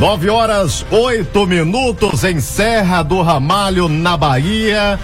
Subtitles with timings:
[0.00, 4.98] Nove horas, oito minutos em Serra do Ramalho, na Bahia.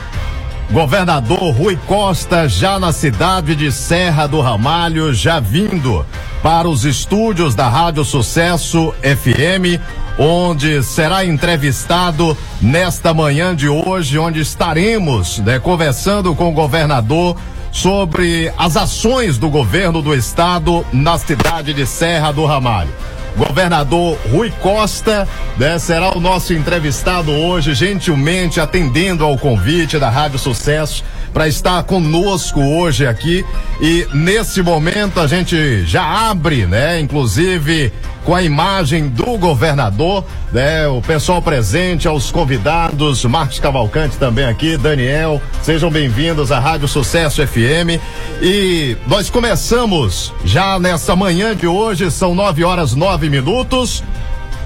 [0.71, 6.05] Governador Rui Costa já na cidade de Serra do Ramalho, já vindo
[6.43, 9.79] para os estúdios da Rádio Sucesso FM,
[10.19, 17.37] onde será entrevistado nesta manhã de hoje, onde estaremos né, conversando com o governador
[17.71, 22.95] sobre as ações do governo do estado na cidade de Serra do Ramalho
[23.37, 30.39] governador Rui Costa, né, será o nosso entrevistado hoje, gentilmente atendendo ao convite da Rádio
[30.39, 33.45] Sucesso para estar conosco hoje aqui.
[33.81, 37.93] E nesse momento a gente já abre, né, inclusive
[38.27, 40.89] com a imagem do governador, né?
[40.89, 47.47] O pessoal presente, aos convidados, Marcos Cavalcante também aqui, Daniel, sejam bem-vindos à Rádio Sucesso
[47.47, 48.03] FM.
[48.43, 54.03] E nós começamos já nessa manhã de hoje, são nove horas nove minutos.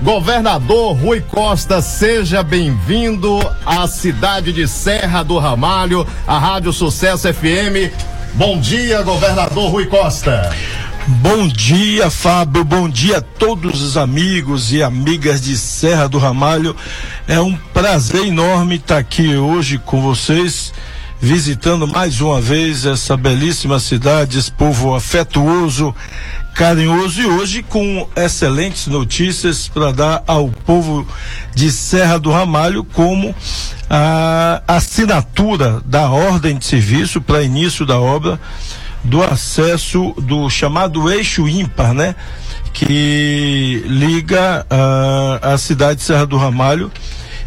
[0.03, 7.93] Governador Rui Costa, seja bem-vindo à cidade de Serra do Ramalho, à Rádio Sucesso FM.
[8.33, 10.57] Bom dia, governador Rui Costa.
[11.07, 12.65] Bom dia, Fábio.
[12.65, 16.75] Bom dia a todos os amigos e amigas de Serra do Ramalho.
[17.29, 20.73] É um prazer enorme estar aqui hoje com vocês,
[21.21, 25.95] visitando mais uma vez essa belíssima cidade, esse povo afetuoso,
[26.55, 31.07] carinhoso e hoje com excelentes notícias para dar ao povo
[31.55, 33.35] de Serra do Ramalho, como
[33.89, 38.41] a assinatura da ordem de serviço para início da obra
[39.03, 42.15] do acesso do chamado eixo ímpar, né?
[42.73, 46.91] Que liga uh, a cidade de Serra do Ramalho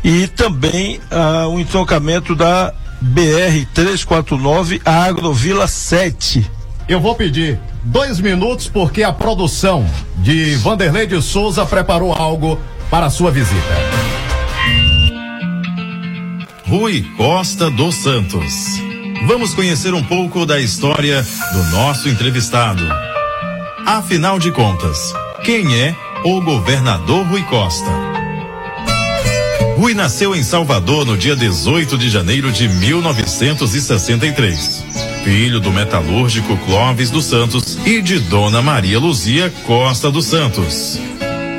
[0.04, 6.50] e também uh, o entroncamento da BR 349 a Agrovila 7.
[6.88, 9.86] Eu vou pedir dois minutos porque a produção
[10.18, 12.60] de Vanderlei de Souza preparou algo
[12.90, 13.74] para a sua visita.
[16.68, 18.54] Rui Costa dos Santos
[19.28, 22.84] vamos conhecer um pouco da história do nosso entrevistado.
[23.86, 25.14] Afinal de contas,
[25.44, 28.13] quem é o governador Rui Costa?
[29.84, 34.82] Rui nasceu em Salvador no dia 18 de janeiro de 1963.
[35.26, 40.98] Filho do metalúrgico Clóvis dos Santos e de Dona Maria Luzia Costa dos Santos.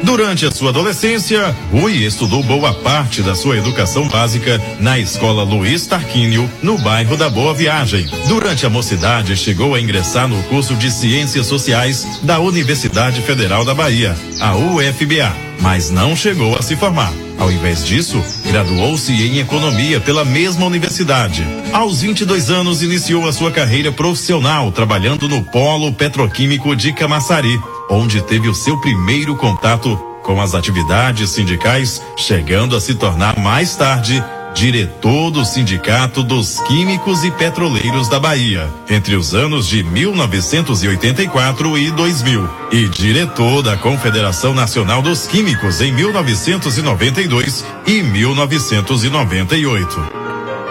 [0.02, 5.86] Durante a sua adolescência, Rui estudou boa parte da sua educação básica na escola Luiz
[5.86, 8.08] Tarquínio, no bairro da Boa Viagem.
[8.26, 13.74] Durante a mocidade, chegou a ingressar no curso de Ciências Sociais da Universidade Federal da
[13.74, 15.30] Bahia, a UFBA,
[15.60, 17.12] mas não chegou a se formar.
[17.38, 21.44] Ao invés disso, graduou-se em economia pela mesma universidade.
[21.72, 27.58] Aos 22 anos, iniciou a sua carreira profissional trabalhando no Polo Petroquímico de Camaçari
[27.88, 33.76] onde teve o seu primeiro contato com as atividades sindicais, chegando a se tornar mais
[33.76, 41.76] tarde diretor do Sindicato dos Químicos e Petroleiros da Bahia, entre os anos de 1984
[41.76, 50.24] e 2000, e diretor da Confederação Nacional dos Químicos em 1992 e 1998.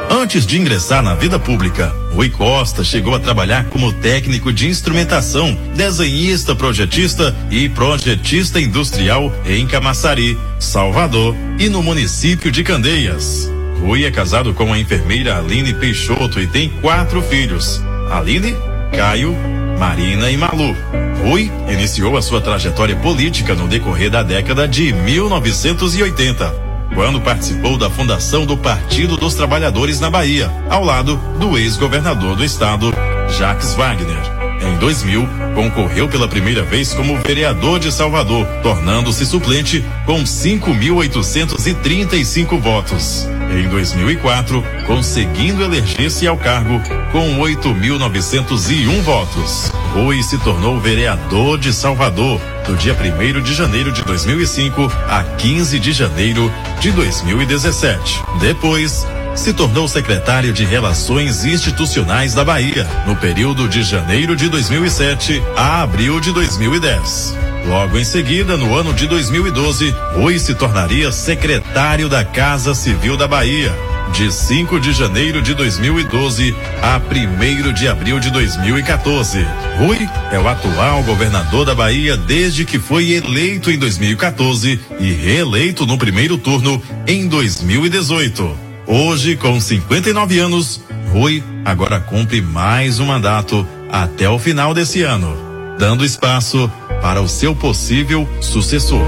[0.10, 5.58] Antes de ingressar na vida pública, Rui Costa chegou a trabalhar como técnico de instrumentação,
[5.76, 13.53] desenhista, projetista e projetista industrial em Camaçari, Salvador e no município de Candeias.
[13.84, 18.56] Rui é casado com a enfermeira Aline Peixoto e tem quatro filhos: Aline,
[18.96, 19.36] Caio,
[19.78, 20.74] Marina e Malu.
[21.22, 26.64] Rui iniciou a sua trajetória política no decorrer da década de 1980
[26.96, 32.44] quando participou da fundação do Partido dos Trabalhadores na Bahia, ao lado do ex-governador do
[32.44, 32.94] estado,
[33.38, 34.16] Jacques Wagner.
[34.62, 43.28] Em 2000, concorreu pela primeira vez como vereador de Salvador, tornando-se suplente com 5.835 votos.
[43.54, 46.82] Em 2004, conseguindo eleger-se ao cargo
[47.12, 49.72] com 8.901 votos.
[49.94, 55.80] Rui se tornou vereador de Salvador do dia 1 de janeiro de 2005 a 15
[55.80, 58.24] de janeiro de 2017.
[58.40, 59.06] Depois,
[59.36, 65.84] se tornou secretário de Relações Institucionais da Bahia, no período de janeiro de 2007 a
[65.84, 67.43] abril de 2010.
[67.66, 73.26] Logo em seguida, no ano de 2012, Rui se tornaria secretário da Casa Civil da
[73.26, 73.74] Bahia,
[74.12, 79.48] de 5 de janeiro de 2012 a 1 de abril de 2014.
[79.80, 85.86] Rui é o atual governador da Bahia desde que foi eleito em 2014 e reeleito
[85.86, 88.58] no primeiro turno em 2018.
[88.86, 90.82] Hoje, com 59 anos,
[91.14, 95.38] Rui agora cumpre mais um mandato até o final desse ano,
[95.80, 96.70] dando espaço
[97.04, 99.04] para o seu possível sucessor.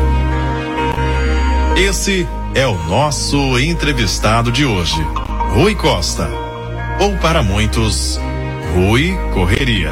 [1.77, 5.01] Esse é o nosso entrevistado de hoje,
[5.53, 6.29] Rui Costa.
[6.99, 8.19] Ou para muitos,
[8.73, 9.91] Rui Correria.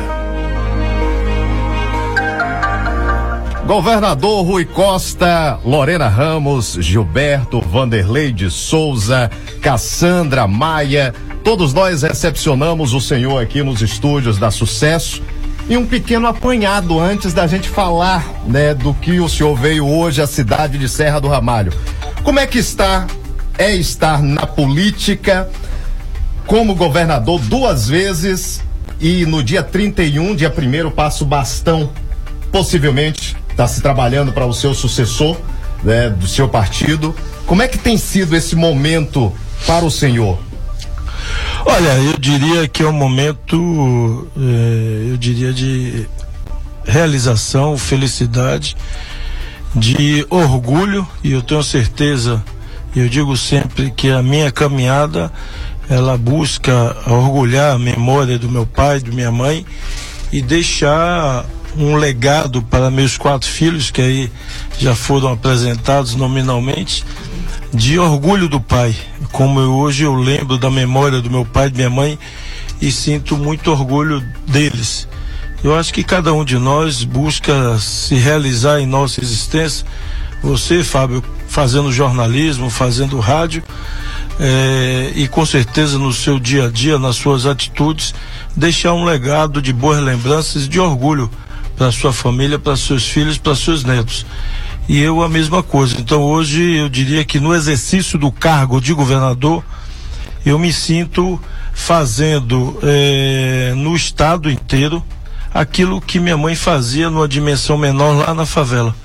[3.65, 12.99] Governador Rui Costa, Lorena Ramos, Gilberto, Vanderlei de Souza, Cassandra Maia, todos nós recepcionamos o
[12.99, 15.23] senhor aqui nos estúdios da Sucesso
[15.69, 20.21] e um pequeno apanhado antes da gente falar, né, do que o senhor veio hoje
[20.21, 21.73] à cidade de Serra do Ramalho.
[22.23, 23.07] Como é que está,
[23.57, 25.49] é estar na política
[26.45, 28.61] como governador duas vezes
[28.99, 31.89] e no dia 31, dia primeiro, passa o bastão,
[32.51, 35.37] possivelmente está se trabalhando para o seu sucessor,
[35.83, 37.15] né, do seu partido.
[37.45, 39.31] Como é que tem sido esse momento
[39.65, 40.39] para o senhor?
[41.65, 46.05] Olha, eu diria que é um momento, eh, eu diria de
[46.85, 48.75] realização, felicidade,
[49.73, 52.43] de orgulho e eu tenho certeza,
[52.95, 55.31] eu digo sempre que a minha caminhada
[55.89, 59.65] ela busca orgulhar a memória do meu pai, da minha mãe
[60.31, 61.45] e deixar
[61.77, 64.31] um legado para meus quatro filhos que aí
[64.77, 67.03] já foram apresentados nominalmente
[67.73, 68.95] de orgulho do pai.
[69.31, 72.19] Como eu, hoje eu lembro da memória do meu pai e minha mãe
[72.79, 75.07] e sinto muito orgulho deles.
[75.63, 79.85] Eu acho que cada um de nós busca se realizar em nossa existência.
[80.43, 83.63] Você, Fábio, fazendo jornalismo, fazendo rádio,
[84.39, 88.13] é, e com certeza no seu dia a dia, nas suas atitudes,
[88.55, 91.31] deixar um legado de boas lembranças e de orgulho
[91.77, 94.25] para sua família, para seus filhos, para seus netos
[94.87, 95.99] e eu a mesma coisa.
[95.99, 99.63] Então hoje eu diria que no exercício do cargo de governador,
[100.45, 101.39] eu me sinto
[101.73, 105.03] fazendo eh, no estado inteiro
[105.53, 108.95] aquilo que minha mãe fazia numa dimensão menor lá na favela,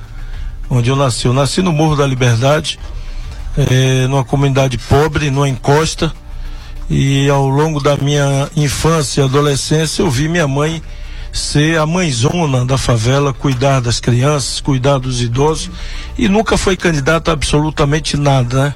[0.68, 1.26] onde eu nasci.
[1.26, 2.78] Eu nasci no Morro da Liberdade,
[3.56, 6.12] eh, numa comunidade pobre, numa encosta,
[6.90, 10.82] e ao longo da minha infância e adolescência eu vi minha mãe
[11.38, 15.70] ser a mãezona da favela, cuidar das crianças, cuidar dos idosos
[16.18, 18.74] e nunca foi candidata a absolutamente nada, né?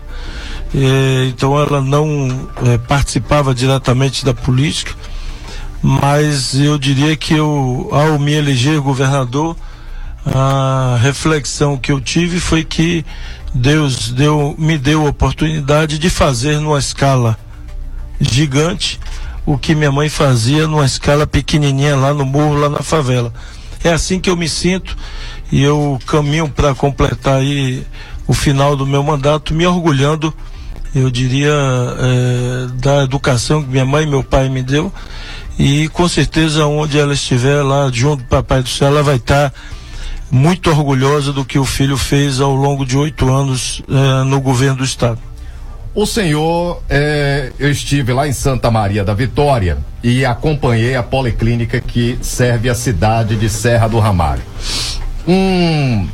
[0.74, 4.94] É, então ela não é, participava diretamente da política,
[5.82, 9.54] mas eu diria que eu, ao me eleger governador,
[10.24, 13.04] a reflexão que eu tive foi que
[13.52, 17.36] Deus deu, me deu a oportunidade de fazer numa escala
[18.20, 18.98] gigante
[19.44, 23.32] o que minha mãe fazia numa escala pequenininha lá no morro, lá na favela.
[23.84, 24.96] É assim que eu me sinto
[25.50, 27.84] e eu caminho para completar aí
[28.26, 30.32] o final do meu mandato, me orgulhando,
[30.94, 34.92] eu diria, é, da educação que minha mãe e meu pai me deu
[35.58, 39.50] e com certeza onde ela estiver lá junto do Papai do Céu, ela vai estar
[39.50, 39.56] tá
[40.30, 44.78] muito orgulhosa do que o filho fez ao longo de oito anos é, no governo
[44.78, 45.18] do estado.
[45.94, 51.82] O senhor, é, eu estive lá em Santa Maria da Vitória e acompanhei a policlínica
[51.82, 54.40] que serve a cidade de Serra do Ramalho.
[55.28, 56.08] Um,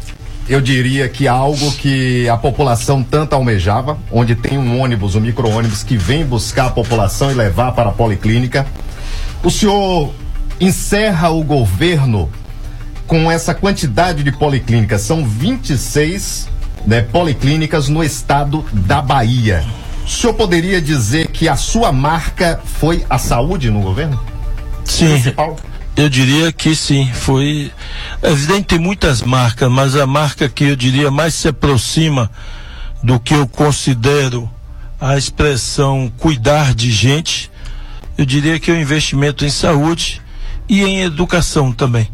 [0.48, 5.84] eu diria que algo que a população tanto almejava, onde tem um ônibus, um micro-ônibus
[5.84, 8.66] que vem buscar a população e levar para a policlínica.
[9.44, 10.12] O senhor
[10.60, 12.28] encerra o governo
[13.06, 19.64] com essa quantidade de policlínicas, são 26 né, policlínicas no estado da Bahia.
[20.04, 24.18] O senhor poderia dizer que a sua marca foi a saúde no governo?
[24.84, 25.08] Sim.
[25.08, 25.56] Municipal?
[25.96, 27.72] Eu diria que sim, foi
[28.22, 32.30] é evidente tem muitas marcas, mas a marca que eu diria mais se aproxima
[33.02, 34.48] do que eu considero
[35.00, 37.50] a expressão cuidar de gente,
[38.16, 40.22] eu diria que é o investimento em saúde
[40.68, 42.08] e em educação também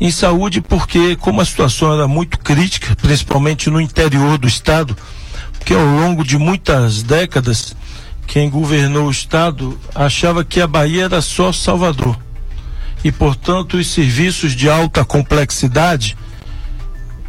[0.00, 4.96] em saúde, porque como a situação era muito crítica, principalmente no interior do estado,
[5.52, 7.76] porque ao longo de muitas décadas,
[8.26, 12.18] quem governou o estado achava que a Bahia era só Salvador.
[13.04, 16.16] E, portanto, os serviços de alta complexidade,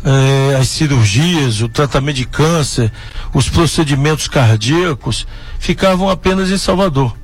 [0.03, 2.91] eh, as cirurgias, o tratamento de câncer,
[3.33, 5.27] os procedimentos cardíacos,
[5.59, 7.15] ficavam apenas em Salvador.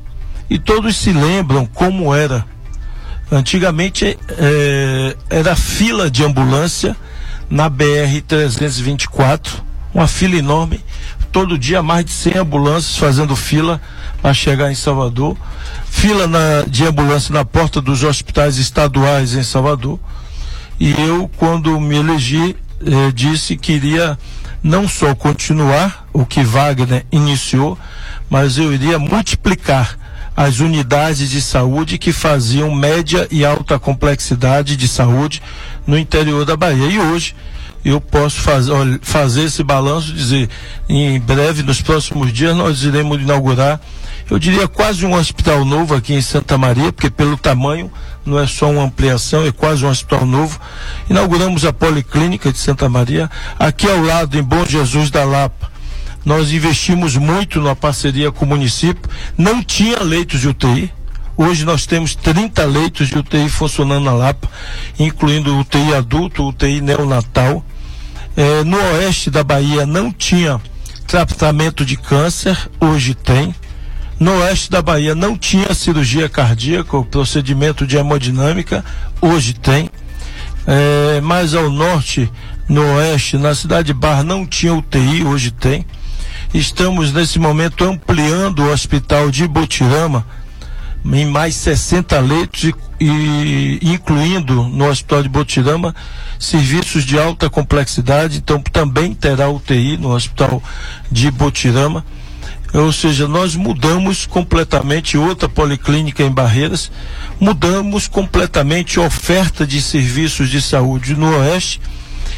[0.50, 2.46] E todos se lembram como era
[3.32, 6.96] Antigamente é, era fila de ambulância
[7.50, 9.62] na BR 324,
[9.94, 10.80] uma fila enorme,
[11.32, 13.82] todo dia mais de 100 ambulâncias fazendo fila
[14.22, 15.36] para chegar em Salvador,
[15.90, 20.00] fila na, de ambulância na porta dos hospitais estaduais em Salvador.
[20.80, 22.56] E eu, quando me elegi,
[22.86, 24.18] eh, disse que iria
[24.64, 27.78] não só continuar o que Wagner iniciou,
[28.30, 29.98] mas eu iria multiplicar
[30.38, 35.42] as unidades de saúde que faziam média e alta complexidade de saúde
[35.88, 36.86] no interior da Bahia.
[36.86, 37.34] E hoje
[37.84, 40.48] eu posso faz, olha, fazer esse balanço, dizer,
[40.88, 43.82] em breve, nos próximos dias, nós iremos inaugurar,
[44.30, 47.92] eu diria quase um hospital novo aqui em Santa Maria, porque pelo tamanho
[48.24, 50.60] não é só uma ampliação, é quase um hospital novo.
[51.10, 55.67] Inauguramos a Policlínica de Santa Maria, aqui ao lado, em Bom Jesus da Lapa.
[56.28, 60.92] Nós investimos muito na parceria com o município, não tinha leitos de UTI,
[61.38, 64.50] Hoje nós temos 30 leitos de UTI funcionando na Lapa,
[65.00, 67.64] incluindo UTI adulto, UTI neonatal.
[68.36, 70.60] É, no oeste da Bahia não tinha
[71.06, 73.54] tratamento de câncer, hoje tem.
[74.20, 78.84] No oeste da Bahia não tinha cirurgia cardíaca, procedimento de hemodinâmica,
[79.22, 79.92] hoje tem.
[80.66, 82.30] É, mais ao norte,
[82.68, 85.86] no oeste, na cidade de Barra não tinha UTI, hoje tem.
[86.54, 90.26] Estamos nesse momento ampliando o hospital de Botirama
[91.06, 95.96] em mais 60 leitos e, incluindo no Hospital de Botirama
[96.40, 100.62] serviços de alta complexidade, então também terá UTI no Hospital
[101.12, 102.06] de Botirama.
[102.74, 106.92] Ou seja, nós mudamos completamente outra policlínica em Barreiras,
[107.40, 111.80] mudamos completamente a oferta de serviços de saúde no Oeste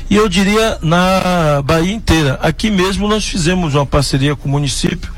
[0.10, 2.40] e eu diria na Bahia inteira.
[2.42, 5.12] Aqui mesmo nós fizemos uma parceria com o município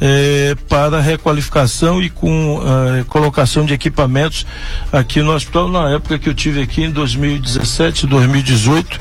[0.00, 4.46] eh, para requalificação e com eh, colocação de equipamentos
[4.90, 5.68] aqui no hospital.
[5.68, 8.98] Na época que eu tive aqui em 2017, 2018,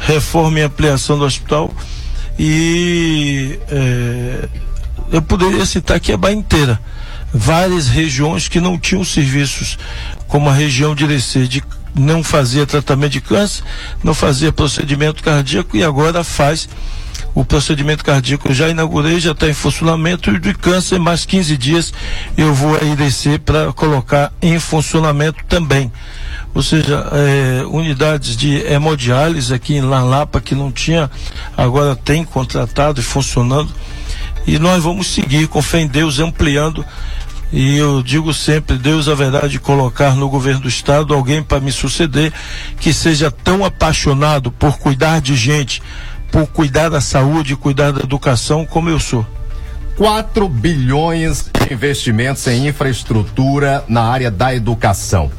[0.00, 1.72] reforma e ampliação do hospital.
[2.38, 4.48] E eh,
[5.10, 6.80] eu poderia citar aqui a Bahia inteira.
[7.32, 9.78] Várias regiões que não tinham serviços,
[10.26, 11.62] como a região de Irecê, de
[11.94, 13.62] não fazia tratamento de câncer,
[14.02, 16.68] não fazia procedimento cardíaco e agora faz
[17.34, 21.92] o procedimento cardíaco já inaugurei, já está em funcionamento e de câncer mais 15 dias
[22.36, 25.92] eu vou aí descer para colocar em funcionamento também.
[26.54, 31.10] Ou seja, é, unidades de hemodiálise aqui em Lapa que não tinha,
[31.56, 33.72] agora tem contratado e funcionando.
[34.46, 36.84] E nós vamos seguir com fé em Deus ampliando
[37.52, 41.72] e eu digo sempre, Deus haverá de colocar no governo do estado alguém para me
[41.72, 42.32] suceder
[42.78, 45.82] que seja tão apaixonado por cuidar de gente,
[46.30, 49.26] por cuidar da saúde, cuidar da educação, como eu sou.
[49.96, 55.30] 4 bilhões de investimentos em infraestrutura na área da educação.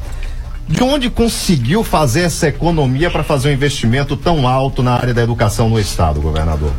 [0.68, 5.22] De onde conseguiu fazer essa economia para fazer um investimento tão alto na área da
[5.22, 6.72] educação no estado, governador?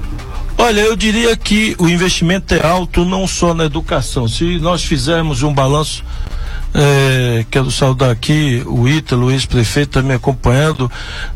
[0.63, 4.27] Olha, eu diria que o investimento é alto não só na educação.
[4.27, 6.03] Se nós fizermos um balanço
[6.71, 10.89] é, quero saudar aqui o Ítalo, o ex-prefeito, me acompanhando,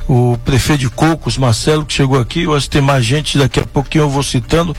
[0.08, 2.44] o prefeito de Cocos, Marcelo, que chegou aqui.
[2.44, 4.77] Eu acho que tem mais gente, daqui a pouquinho eu vou citando.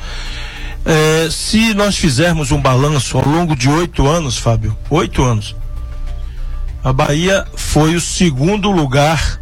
[0.85, 5.57] É, se nós fizermos um balanço ao longo de oito anos, Fábio, oito anos,
[6.85, 9.41] a Bahia foi o segundo lugar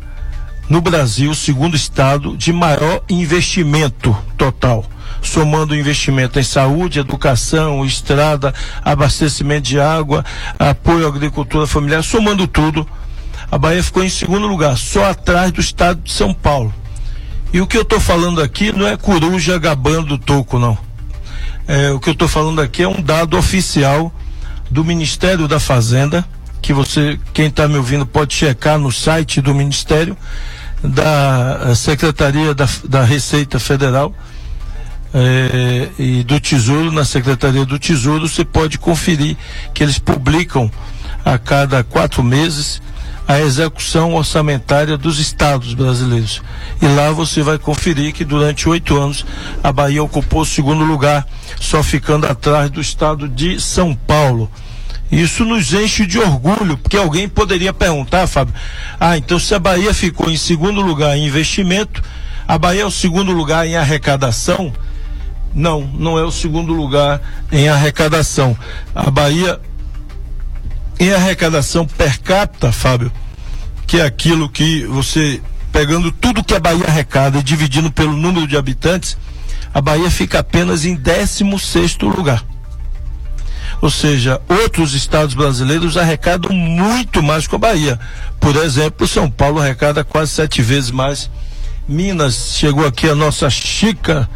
[0.66, 4.86] no Brasil, o segundo estado de maior investimento total
[5.24, 10.24] somando investimento em saúde, educação, estrada, abastecimento de água,
[10.58, 12.86] apoio à agricultura familiar, somando tudo,
[13.50, 16.72] a Bahia ficou em segundo lugar, só atrás do estado de São Paulo.
[17.52, 20.76] E o que eu estou falando aqui não é coruja gabando toco, não.
[21.66, 24.12] É, o que eu estou falando aqui é um dado oficial
[24.70, 26.24] do Ministério da Fazenda,
[26.60, 30.16] que você, quem está me ouvindo, pode checar no site do Ministério,
[30.82, 34.14] da Secretaria da, da Receita Federal
[35.14, 39.36] é, e do Tesouro, na Secretaria do Tesouro, você pode conferir
[39.72, 40.68] que eles publicam
[41.24, 42.82] a cada quatro meses
[43.26, 46.42] a execução orçamentária dos estados brasileiros.
[46.82, 49.24] E lá você vai conferir que durante oito anos
[49.62, 51.26] a Bahia ocupou o segundo lugar,
[51.58, 54.50] só ficando atrás do estado de São Paulo.
[55.10, 58.52] Isso nos enche de orgulho, porque alguém poderia perguntar, Fábio,
[58.98, 62.02] ah, então se a Bahia ficou em segundo lugar em investimento,
[62.46, 64.72] a Bahia é o segundo lugar em arrecadação,
[65.54, 67.20] não, não é o segundo lugar
[67.52, 68.56] em arrecadação.
[68.94, 69.60] A Bahia,
[70.98, 73.12] em arrecadação per capita, Fábio,
[73.86, 75.40] que é aquilo que você,
[75.72, 79.16] pegando tudo que a Bahia arrecada e dividindo pelo número de habitantes,
[79.72, 82.44] a Bahia fica apenas em 16 lugar.
[83.80, 88.00] Ou seja, outros estados brasileiros arrecadam muito mais que a Bahia.
[88.40, 91.30] Por exemplo, São Paulo arrecada quase sete vezes mais.
[91.86, 94.28] Minas chegou aqui a nossa Chica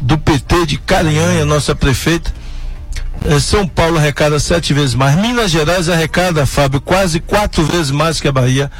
[0.00, 2.32] do PT de Carinhanha, nossa prefeita.
[3.24, 5.16] É, São Paulo arrecada sete vezes mais.
[5.16, 8.70] Minas Gerais arrecada, Fábio, quase quatro vezes mais que a Bahia.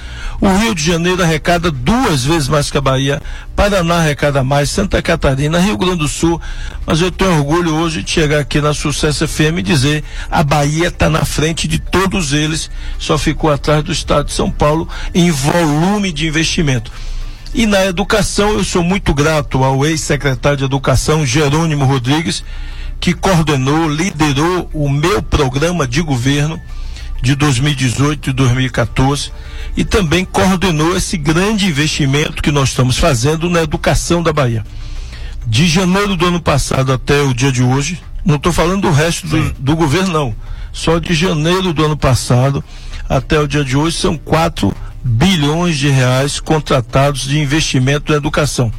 [0.40, 3.20] O Rio de Janeiro arrecada duas vezes mais que a Bahia.
[3.56, 4.70] Paraná arrecada mais.
[4.70, 6.40] Santa Catarina, Rio Grande do Sul.
[6.86, 10.88] Mas eu tenho orgulho hoje de chegar aqui na Sucesso FM e dizer: a Bahia
[10.88, 12.70] está na frente de todos eles.
[12.98, 16.92] Só ficou atrás do estado de São Paulo em volume de investimento.
[17.56, 22.44] E na educação, eu sou muito grato ao ex-secretário de Educação, Jerônimo Rodrigues,
[23.00, 26.60] que coordenou, liderou o meu programa de governo
[27.22, 29.32] de 2018 e 2014
[29.74, 34.62] e também coordenou esse grande investimento que nós estamos fazendo na educação da Bahia.
[35.46, 39.26] De janeiro do ano passado até o dia de hoje, não estou falando do resto
[39.28, 40.34] do, do, governo, não.
[40.74, 42.62] Só de janeiro do ano passado
[43.08, 48.72] até o dia de hoje são 4 bilhões de reais contratados de investimento na educação.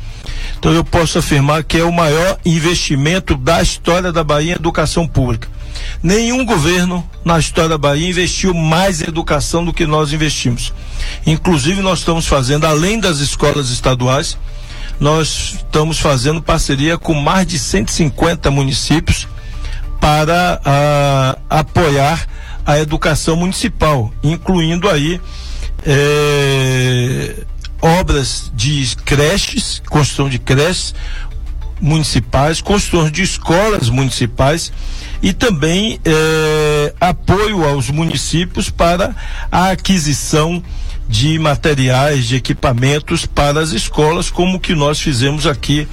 [0.59, 5.07] Então eu posso afirmar que é o maior investimento da história da Bahia em educação
[5.07, 5.47] pública.
[6.01, 10.73] Nenhum governo na história da Bahia investiu mais em educação do que nós investimos.
[11.25, 14.37] Inclusive, nós estamos fazendo, além das escolas estaduais,
[14.99, 19.27] nós estamos fazendo parceria com mais de 150 municípios
[19.99, 22.27] para uh, apoiar
[22.67, 25.21] a educação municipal, incluindo aí
[25.85, 27.45] eh,
[27.81, 30.93] obras de creches, construção de creches
[31.79, 34.73] municipais, construção de escolas municipais
[35.21, 39.15] e também eh, apoio aos municípios para
[39.49, 40.61] a aquisição
[41.07, 45.87] de materiais, de equipamentos para as escolas, como que nós fizemos aqui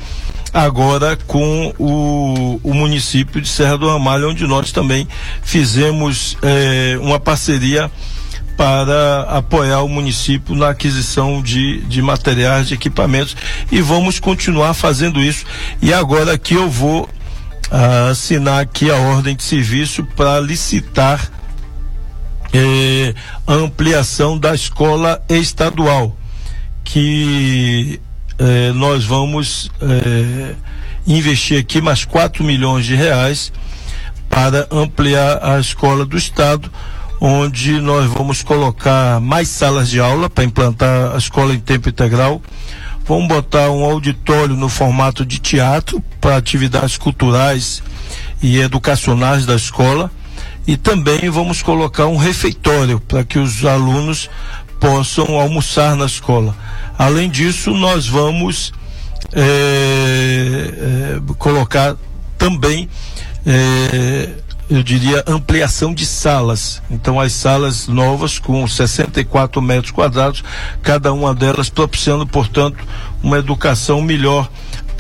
[0.55, 5.09] agora com o, o município de Serra do Ramalho, onde nós também
[5.43, 7.91] fizemos eh, uma parceria
[8.57, 13.37] para apoiar o município na aquisição de, de materiais, de equipamentos
[13.69, 15.45] e vamos continuar fazendo isso.
[15.83, 21.33] E agora aqui eu vou uh, assinar aqui a ordem de serviço para licitar
[22.53, 23.13] eh,
[23.45, 26.17] a ampliação da escola estadual,
[26.85, 28.01] que
[28.38, 30.55] eh, nós vamos eh,
[31.07, 33.53] investir aqui mais 4 milhões de reais
[34.29, 36.71] para ampliar a escola do estado
[37.21, 42.43] onde nós vamos colocar mais salas de aula para implantar a escola em tempo integral.
[43.07, 47.83] Vamos botar um auditório no formato de teatro para atividades culturais
[48.42, 50.11] e educacionais da escola.
[50.66, 54.29] E também vamos colocar um refeitório para que os alunos
[54.85, 56.55] possam almoçar na escola.
[56.99, 58.70] Além disso, nós vamos
[59.33, 61.97] é, é, colocar
[62.37, 62.87] também
[63.47, 64.29] é,
[64.68, 66.83] eu diria, ampliação de salas.
[66.90, 70.44] Então, as salas novas com 64 metros quadrados,
[70.83, 72.79] cada uma delas propiciando, portanto,
[73.23, 74.51] uma educação melhor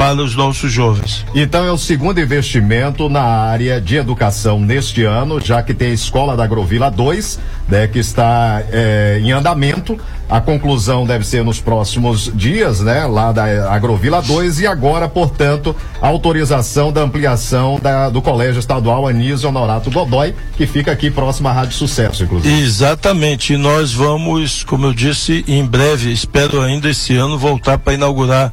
[0.04, 1.24] para os nossos jovens.
[1.34, 5.94] Então é o segundo investimento na área de educação neste ano, já que tem a
[5.94, 9.98] Escola da Agrovila 2, né, que está é, em andamento.
[10.28, 15.74] A conclusão deve ser nos próximos dias, né, lá da Agrovila 2 e agora, portanto,
[16.00, 21.48] a autorização da ampliação da, do Colégio Estadual Anísio Honorato Godoy, que fica aqui próximo
[21.48, 22.62] à Rádio Sucesso, inclusive.
[22.62, 23.54] Exatamente.
[23.54, 28.52] E nós vamos, como eu disse, em breve, espero ainda esse ano voltar para inaugurar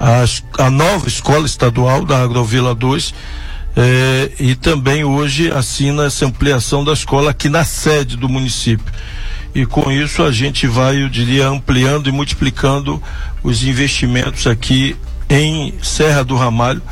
[0.00, 0.24] a,
[0.64, 3.14] a nova escola estadual da Agrovila 2
[3.76, 8.92] eh, e também hoje assina essa ampliação da escola aqui na sede do município.
[9.54, 13.02] E com isso a gente vai, eu diria, ampliando e multiplicando
[13.42, 14.96] os investimentos aqui
[15.28, 16.82] em Serra do Ramalho.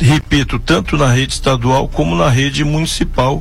[0.00, 3.40] Repito, tanto na rede estadual como na rede municipal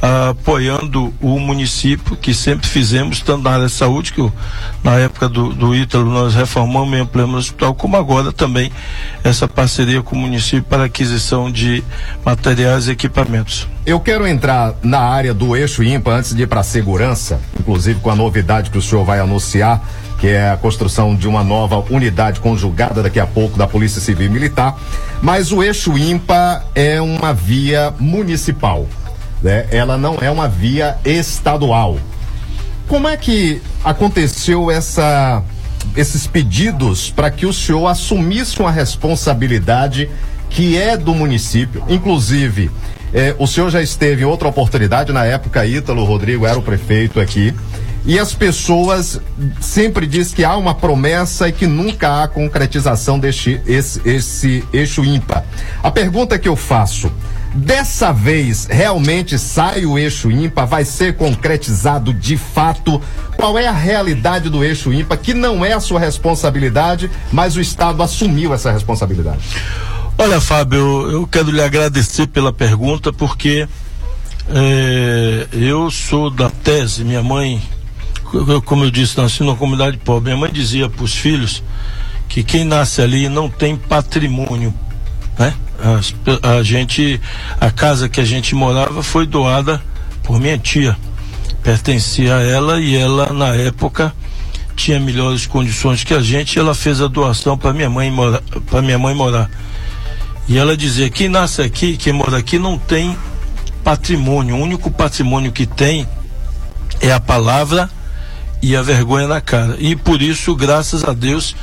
[0.00, 4.32] apoiando o município, que sempre fizemos, tanto na área de saúde, que
[4.82, 8.72] na época do, do Ítalo nós reformamos e ampliamos o hospital, como agora também
[9.22, 11.84] essa parceria com o município para aquisição de
[12.24, 13.68] materiais e equipamentos.
[13.84, 18.00] Eu quero entrar na área do eixo ímpar antes de ir para a segurança, inclusive
[18.00, 19.82] com a novidade que o senhor vai anunciar,
[20.18, 24.26] que é a construção de uma nova unidade conjugada daqui a pouco da Polícia Civil
[24.26, 24.78] e Militar.
[25.22, 28.86] Mas o eixo ímpar é uma via municipal
[29.42, 29.66] né?
[29.70, 31.98] Ela não é uma via estadual.
[32.86, 35.42] Como é que aconteceu essa,
[35.96, 40.10] esses pedidos para que o senhor assumisse uma responsabilidade
[40.48, 41.84] que é do município?
[41.88, 42.70] Inclusive,
[43.14, 47.20] eh, o senhor já esteve em outra oportunidade, na época Ítalo Rodrigo era o prefeito
[47.20, 47.54] aqui,
[48.04, 49.20] e as pessoas
[49.60, 55.04] sempre dizem que há uma promessa e que nunca há concretização deste esse, esse eixo
[55.04, 55.44] ímpar.
[55.82, 57.12] A pergunta que eu faço,
[57.52, 63.00] Dessa vez, realmente sai o eixo ímpar, vai ser concretizado de fato.
[63.36, 67.60] Qual é a realidade do eixo ímpar, que não é a sua responsabilidade, mas o
[67.60, 69.40] Estado assumiu essa responsabilidade?
[70.16, 73.66] Olha, Fábio, eu quero lhe agradecer pela pergunta, porque
[74.48, 77.60] é, eu sou da tese, minha mãe,
[78.64, 80.24] como eu disse, nasci numa comunidade pobre.
[80.24, 81.62] Minha mãe dizia para os filhos
[82.28, 84.72] que quem nasce ali não tem patrimônio,
[85.40, 85.54] né?
[86.42, 87.18] a, gente,
[87.58, 89.82] a casa que a gente morava foi doada
[90.22, 90.96] por minha tia.
[91.62, 94.14] Pertencia a ela e ela, na época,
[94.76, 98.82] tinha melhores condições que a gente, ela fez a doação para minha mãe morar, para
[98.82, 99.50] minha mãe morar.
[100.46, 103.16] E ela dizia: quem nasce aqui, quem mora aqui, não tem
[103.82, 104.56] patrimônio.
[104.56, 106.06] O único patrimônio que tem
[107.00, 107.88] é a palavra
[108.62, 109.76] e a vergonha na cara.
[109.78, 111.56] E por isso, graças a Deus,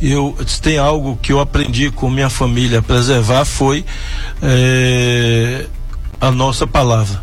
[0.00, 3.84] eu tem algo que eu aprendi com minha família a preservar foi
[4.42, 5.66] é,
[6.20, 7.22] a nossa palavra.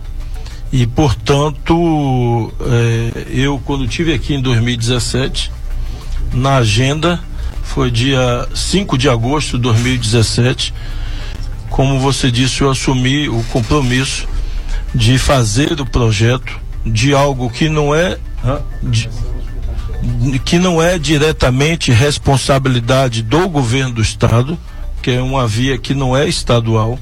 [0.72, 5.52] E portanto, é, eu quando tive aqui em 2017,
[6.34, 7.20] na agenda
[7.64, 10.74] foi dia 5 de agosto de 2017,
[11.70, 14.28] como você disse, eu assumi o compromisso
[14.94, 18.18] de fazer o projeto de algo que não é
[18.84, 19.10] de,
[20.46, 24.58] que não é diretamente responsabilidade do governo do estado,
[25.02, 26.98] que é uma via que não é estadual.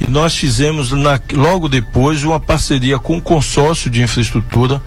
[0.00, 4.82] E nós fizemos na, logo depois uma parceria com o consórcio de infraestrutura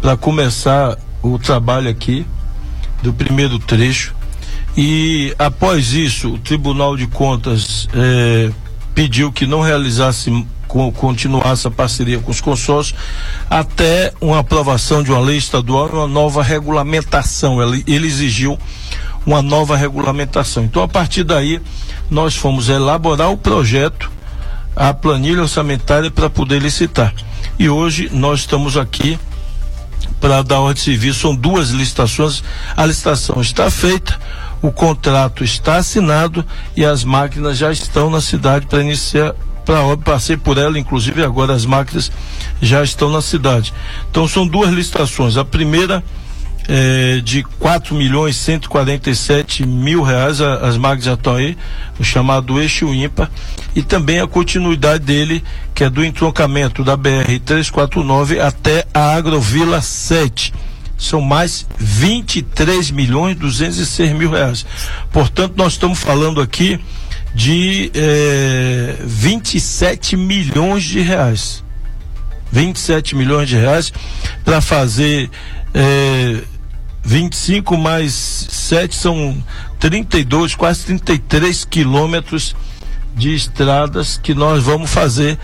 [0.00, 2.26] para começar o trabalho aqui
[3.02, 4.14] do primeiro trecho.
[4.76, 8.50] E após isso, o Tribunal de Contas eh,
[8.94, 10.30] pediu que não realizasse
[10.92, 12.98] continuar essa parceria com os consórcios
[13.48, 17.62] até uma aprovação de uma lei estadual uma nova regulamentação.
[17.62, 18.58] Ele, ele exigiu
[19.26, 20.64] uma nova regulamentação.
[20.64, 21.60] Então, a partir daí,
[22.10, 24.10] nós fomos elaborar o projeto,
[24.74, 27.12] a planilha orçamentária para poder licitar.
[27.58, 29.18] E hoje nós estamos aqui
[30.20, 31.20] para dar ordem de serviço.
[31.20, 32.42] São duas licitações.
[32.76, 34.18] A licitação está feita,
[34.62, 36.44] o contrato está assinado
[36.76, 41.52] e as máquinas já estão na cidade para iniciar para passei por ela, inclusive agora
[41.52, 42.10] as máquinas
[42.60, 43.72] já estão na cidade.
[44.10, 45.36] Então são duas licitações.
[45.36, 46.02] A primeira
[46.68, 51.56] é, de 4 milhões 147 mil reais, a, as máquinas já estão aí,
[51.98, 53.30] o chamado eixo ímpar,
[53.74, 55.42] e também a continuidade dele,
[55.74, 60.52] que é do entroncamento da BR 349 até a Agrovila 7
[61.00, 64.66] são mais 23 milhões 206 mil reais.
[65.10, 66.78] Portanto, nós estamos falando aqui
[67.34, 71.62] de eh, 27 milhões de reais.
[72.52, 73.92] 27 milhões de reais
[74.44, 75.30] para fazer
[75.72, 76.42] eh,
[77.02, 79.36] 25 mais 7 são
[79.78, 82.54] 32, quase 33 quilômetros
[83.14, 85.38] de estradas que nós vamos fazer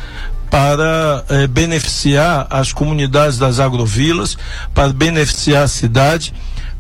[0.51, 4.37] para eh, beneficiar as comunidades das agrovilas,
[4.75, 6.33] para beneficiar a cidade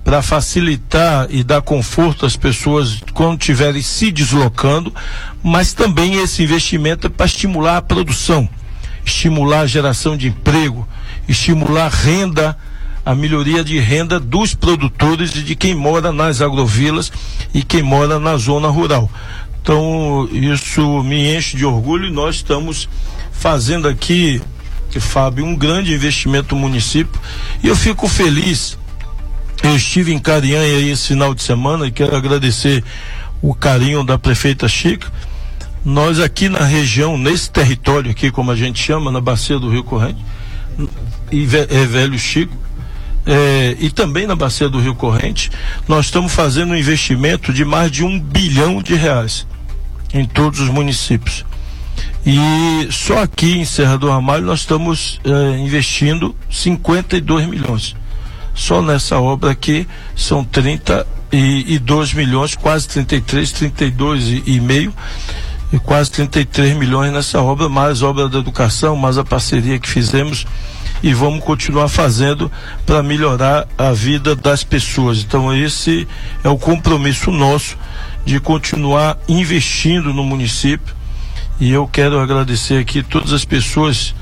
[0.07, 4.95] para facilitar e dar conforto às pessoas quando estiverem se deslocando,
[5.43, 8.49] mas também esse investimento é para estimular a produção,
[9.05, 10.87] estimular a geração de emprego,
[11.29, 12.57] estimular renda,
[13.05, 17.11] a melhoria de renda dos produtores e de quem mora nas agrovilas
[17.53, 19.11] e quem mora na zona rural.
[19.61, 22.89] Então, isso me enche de orgulho e nós estamos
[23.33, 24.41] fazendo aqui,
[25.01, 27.21] Fábio, um grande investimento no município
[27.61, 28.79] e eu fico feliz
[29.63, 32.85] eu estive em Carinhanha aí esse final de semana e quero agradecer
[33.43, 35.11] o carinho da prefeita Chica.
[35.85, 39.85] Nós aqui na região, nesse território aqui, como a gente chama, na bacia do Rio
[39.85, 40.25] Corrente,
[41.31, 42.57] e é Velho Chico,
[43.25, 45.51] é, e também na bacia do Rio Corrente,
[45.87, 49.47] nós estamos fazendo um investimento de mais de um bilhão de reais
[50.13, 51.45] em todos os municípios.
[52.25, 57.95] E só aqui em Serra do Ramalho nós estamos é, investindo 52 milhões.
[58.57, 64.93] Só nessa obra aqui são 32 milhões, quase 33, 32 e, e meio
[65.73, 70.47] e quase 33 milhões nessa obra, mais obra da educação, mais a parceria que fizemos
[71.03, 72.51] e vamos continuar fazendo
[72.87, 75.19] para melhorar a vida das pessoas.
[75.19, 76.09] Então esse
[76.43, 77.77] é o compromisso nosso
[78.25, 80.97] de continuar investindo no município
[81.61, 84.15] e eu quero agradecer aqui todas as pessoas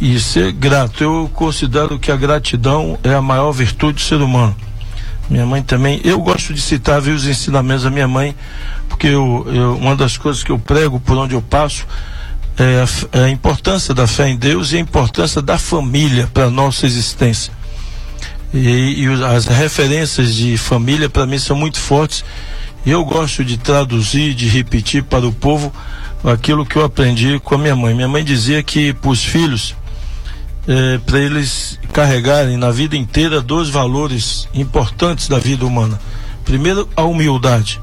[0.00, 1.02] e ser grato.
[1.02, 4.54] Eu considero que a gratidão é a maior virtude do ser humano.
[5.28, 6.00] Minha mãe também.
[6.04, 8.34] Eu gosto de citar viu, os ensinamentos da minha mãe,
[8.88, 11.86] porque eu, eu, uma das coisas que eu prego por onde eu passo
[12.58, 16.44] é a, é a importância da fé em Deus e a importância da família para
[16.44, 17.52] a nossa existência.
[18.52, 22.24] E, e as referências de família para mim são muito fortes.
[22.84, 25.72] E eu gosto de traduzir, de repetir para o povo
[26.24, 27.94] aquilo que eu aprendi com a minha mãe.
[27.94, 29.74] Minha mãe dizia que para os filhos
[30.66, 36.00] é, para eles carregarem na vida inteira dois valores importantes da vida humana.
[36.44, 37.80] Primeiro, a humildade.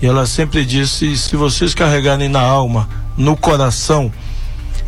[0.00, 4.12] E ela sempre disse: se vocês carregarem na alma, no coração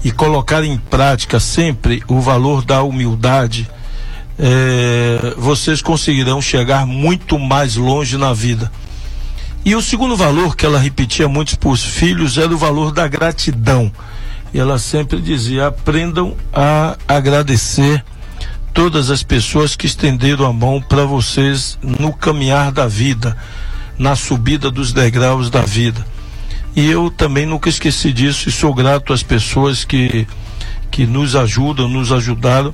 [0.04, 3.68] e colocarem em prática sempre o valor da humildade,
[4.38, 8.70] é, vocês conseguirão chegar muito mais longe na vida.
[9.62, 13.06] E o segundo valor que ela repetia muito para os filhos era o valor da
[13.06, 13.92] gratidão.
[14.58, 18.04] Ela sempre dizia: aprendam a agradecer
[18.72, 23.36] todas as pessoas que estenderam a mão para vocês no caminhar da vida,
[23.98, 26.04] na subida dos degraus da vida.
[26.74, 30.26] E eu também nunca esqueci disso e sou grato às pessoas que,
[30.90, 32.72] que nos ajudam, nos ajudaram.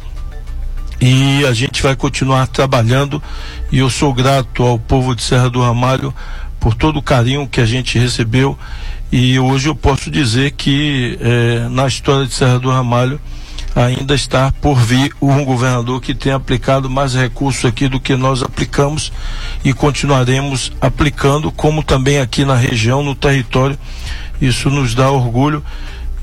[1.01, 3.23] E a gente vai continuar trabalhando.
[3.73, 6.15] E eu sou grato ao povo de Serra do Ramalho
[6.61, 8.59] por todo o carinho que a gente recebeu.
[9.11, 13.21] E hoje eu posso dizer que eh, na história de Serra do Ramalho
[13.75, 18.43] ainda está por vir um governador que tem aplicado mais recursos aqui do que nós
[18.43, 19.13] aplicamos
[19.63, 23.79] e continuaremos aplicando, como também aqui na região, no território.
[24.41, 25.63] Isso nos dá orgulho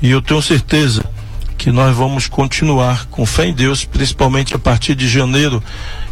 [0.01, 1.05] e eu tenho certeza
[1.57, 5.63] que nós vamos continuar com fé em Deus, principalmente a partir de janeiro,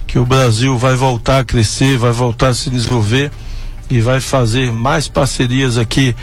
[0.08, 3.32] que o Brasil vai voltar a crescer, vai voltar a se desenvolver
[3.90, 6.16] e vai fazer mais parcerias aqui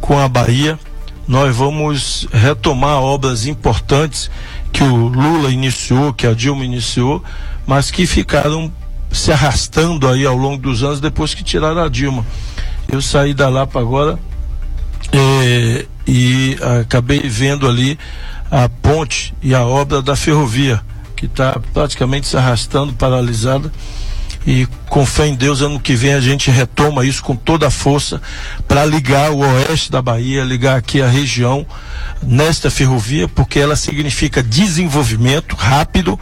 [0.00, 0.78] com a Bahia.
[1.26, 4.30] Nós vamos retomar obras importantes
[4.72, 7.22] que o Lula iniciou, que a Dilma iniciou,
[7.66, 8.72] mas que ficaram
[9.10, 12.24] se arrastando aí ao longo dos anos depois que tiraram a Dilma.
[12.88, 14.18] Eu saí da Lapa agora
[15.12, 17.98] eh, e acabei vendo ali
[18.50, 20.80] a ponte e a obra da ferrovia,
[21.16, 23.72] que está praticamente se arrastando, paralisada.
[24.46, 27.70] E com fé em Deus, ano que vem a gente retoma isso com toda a
[27.70, 28.22] força
[28.68, 31.66] para ligar o oeste da Bahia, ligar aqui a região
[32.22, 36.18] nesta ferrovia, porque ela significa desenvolvimento rápido,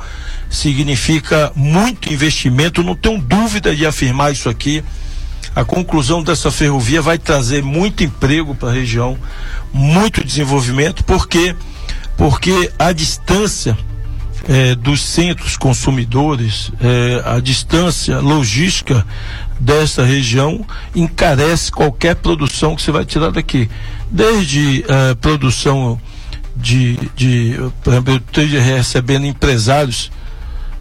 [0.48, 4.82] significa muito investimento, não tenho dúvida de afirmar isso aqui.
[5.54, 9.18] A conclusão dessa ferrovia vai trazer muito emprego para a região,
[9.70, 11.54] muito desenvolvimento, porque
[12.16, 13.76] porque a distância
[14.48, 19.06] eh, dos centros consumidores, eh, a distância logística
[19.58, 23.68] dessa região encarece qualquer produção que você vai tirar daqui.
[24.10, 26.00] Desde uh, produção
[26.56, 30.10] de, de por exemplo, eu esteja recebendo empresários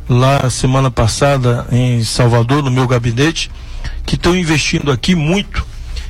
[0.09, 3.49] lá semana passada em Salvador, no meu gabinete,
[4.05, 5.65] que estão investindo aqui muito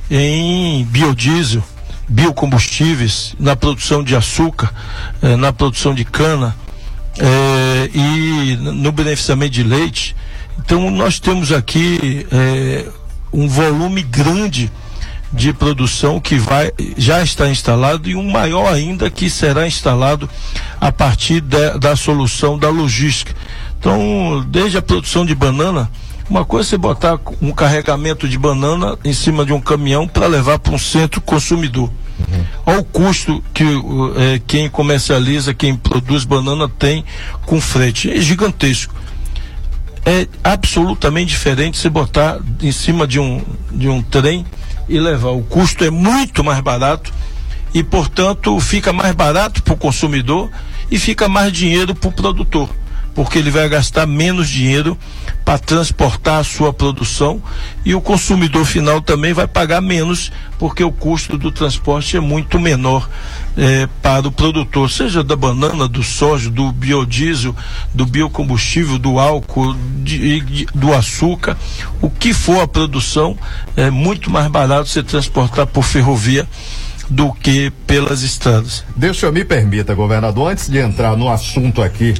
[0.09, 1.63] em biodiesel,
[2.09, 4.73] biocombustíveis, na produção de açúcar,
[5.21, 6.55] eh, na produção de cana
[7.19, 10.15] eh, e no beneficiamento de leite.
[10.59, 12.85] Então nós temos aqui eh,
[13.31, 14.71] um volume grande
[15.31, 20.29] de produção que vai já está instalado e um maior ainda que será instalado
[20.79, 23.33] a partir de, da solução da logística.
[23.79, 25.89] Então, desde a produção de banana,
[26.29, 30.27] uma coisa é você botar um carregamento de banana em cima de um caminhão para
[30.27, 31.89] levar para um centro consumidor.
[32.65, 37.03] Olha o custo que é, quem comercializa, quem produz banana tem
[37.45, 38.09] com frete.
[38.09, 38.95] É gigantesco.
[40.05, 44.45] É absolutamente diferente você botar em cima de um, de um trem
[44.87, 45.31] e levar.
[45.31, 47.13] O custo é muito mais barato
[47.73, 50.49] e, portanto, fica mais barato para o consumidor
[50.91, 52.69] e fica mais dinheiro para o produtor,
[53.15, 54.97] porque ele vai gastar menos dinheiro
[55.43, 57.41] para transportar a sua produção
[57.83, 62.59] e o consumidor final também vai pagar menos, porque o custo do transporte é muito
[62.59, 63.09] menor
[63.57, 67.55] é, para o produtor, seja da banana, do soja, do biodiesel,
[67.93, 71.57] do biocombustível, do álcool, de, de, do açúcar,
[72.01, 73.37] o que for a produção,
[73.75, 76.47] é muito mais barato você transportar por ferrovia
[77.09, 78.83] do que pelas estradas.
[78.95, 82.13] Deixa eu me permita, governador, antes de entrar no assunto aqui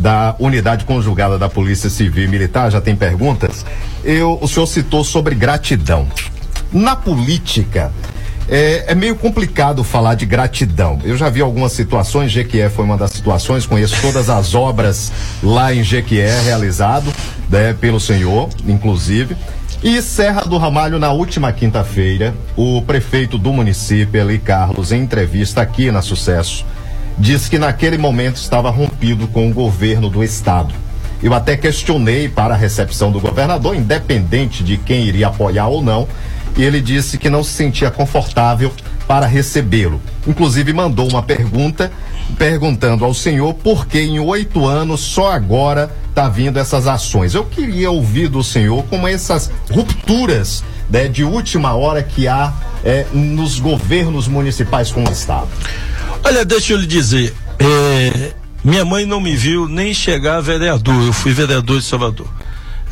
[0.00, 3.64] da unidade conjugada da Polícia Civil e Militar, já tem perguntas.
[4.02, 6.08] Eu, o senhor citou sobre gratidão.
[6.72, 7.92] Na política,
[8.48, 10.98] é, é, meio complicado falar de gratidão.
[11.04, 15.74] Eu já vi algumas situações, Jequié foi uma das situações, conheço todas as obras lá
[15.74, 17.12] em Jequié realizado,
[17.48, 19.36] né, pelo senhor, inclusive.
[19.82, 25.62] E Serra do Ramalho, na última quinta-feira, o prefeito do município, Eli Carlos, em entrevista
[25.62, 26.66] aqui na Sucesso,
[27.20, 30.74] disse que naquele momento estava rompido com o governo do estado.
[31.22, 36.08] Eu até questionei para a recepção do governador, independente de quem iria apoiar ou não,
[36.56, 38.72] e ele disse que não se sentia confortável
[39.06, 40.00] para recebê-lo.
[40.26, 41.92] Inclusive mandou uma pergunta
[42.38, 47.34] perguntando ao senhor por que em oito anos só agora está vindo essas ações.
[47.34, 52.52] Eu queria ouvir do senhor como essas rupturas né, de última hora que há
[52.82, 55.48] é, nos governos municipais com o estado.
[56.30, 61.04] Olha, deixa eu lhe dizer, é, minha mãe não me viu nem chegar a vereador.
[61.04, 62.28] Eu fui vereador de Salvador.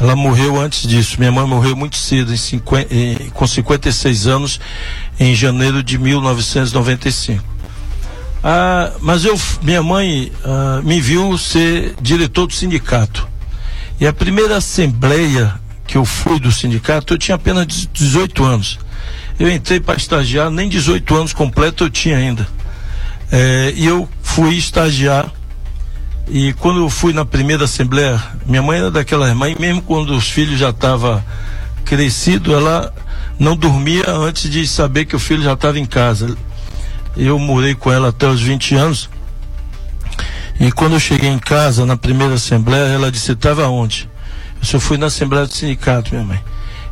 [0.01, 1.14] Ela morreu antes disso.
[1.20, 4.59] Minha mãe morreu muito cedo, em 50, em, com 56 anos,
[5.20, 7.44] em janeiro de 1995.
[8.42, 13.29] Ah, mas eu, minha mãe ah, me viu ser diretor do sindicato.
[14.01, 15.55] E a primeira assembleia
[15.87, 18.81] que eu fui do sindicato, eu tinha apenas 18 anos.
[19.38, 22.58] Eu entrei para estagiar, nem 18 anos completo eu tinha ainda.
[23.30, 25.30] É, e eu fui estagiar
[26.30, 30.28] E quando eu fui na primeira assembleia, minha mãe era daquela mãe, mesmo quando os
[30.28, 31.22] filhos já estavam
[31.86, 32.92] crescidos, ela
[33.38, 36.36] não dormia antes de saber que o filho já estava em casa.
[37.16, 39.08] Eu morei com ela até os 20 anos.
[40.60, 44.08] E quando eu cheguei em casa, na primeira assembleia, ela disse: estava onde?
[44.60, 46.40] Eu só fui na assembleia do sindicato, minha mãe.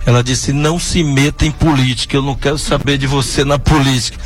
[0.07, 4.19] Ela disse: não se meta em política, eu não quero saber de você na política.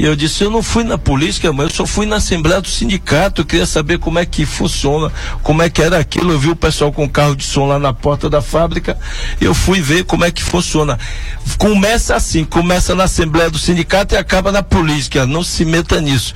[0.00, 2.68] E eu disse, eu não fui na política, mas eu só fui na Assembleia do
[2.68, 6.32] Sindicato, eu queria saber como é que funciona, como é que era aquilo.
[6.32, 8.98] Eu vi o pessoal com carro de som lá na porta da fábrica,
[9.38, 10.98] eu fui ver como é que funciona.
[11.58, 16.34] Começa assim, começa na Assembleia do Sindicato e acaba na política, não se meta nisso.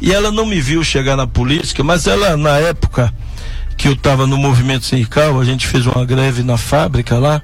[0.00, 3.14] E ela não me viu chegar na política, mas ela, na época
[3.76, 7.40] que eu estava no movimento sindical, a gente fez uma greve na fábrica lá,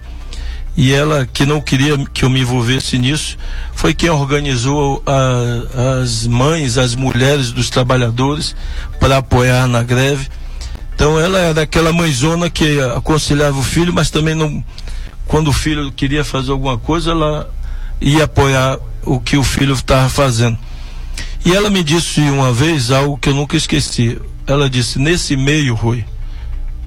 [0.76, 3.38] e ela que não queria que eu me envolvesse nisso
[3.74, 8.56] foi quem organizou a, as mães, as mulheres dos trabalhadores
[8.98, 10.28] para apoiar na greve.
[10.94, 14.64] Então ela era aquela mãezona que aconselhava o filho, mas também não
[15.26, 17.50] quando o filho queria fazer alguma coisa, ela
[18.00, 20.58] ia apoiar o que o filho estava fazendo.
[21.44, 24.20] E ela me disse uma vez algo que eu nunca esqueci.
[24.46, 26.04] Ela disse: nesse meio, Rui,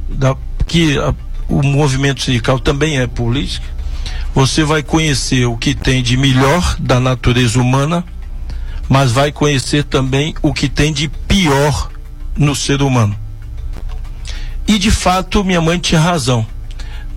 [0.09, 0.35] da,
[0.67, 1.13] que a,
[1.47, 3.65] o movimento sindical também é política,
[4.37, 8.05] você vai conhecer o que tem de melhor da natureza humana,
[8.87, 11.89] mas vai conhecer também o que tem de pior
[12.37, 13.17] no ser humano.
[14.67, 16.45] E de fato, minha mãe tinha razão.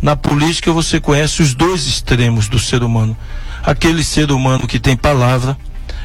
[0.01, 3.15] Na política você conhece os dois extremos do ser humano.
[3.63, 5.59] Aquele ser humano que tem palavra,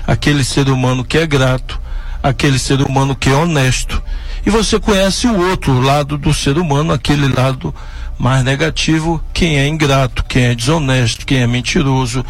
[0.05, 1.79] aquele ser humano que é grato,
[2.21, 4.03] aquele ser humano que é honesto.
[4.45, 7.73] E você conhece o outro lado do ser humano, aquele lado
[8.17, 12.25] mais negativo quem é ingrato, quem é desonesto, quem é mentiroso,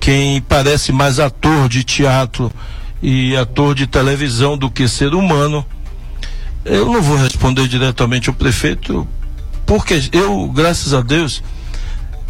[0.00, 2.52] quem parece mais ator de teatro
[3.02, 5.64] e ator de televisão do que ser humano.
[6.64, 9.06] Eu não vou responder diretamente ao prefeito,
[9.66, 11.42] porque eu, graças a Deus,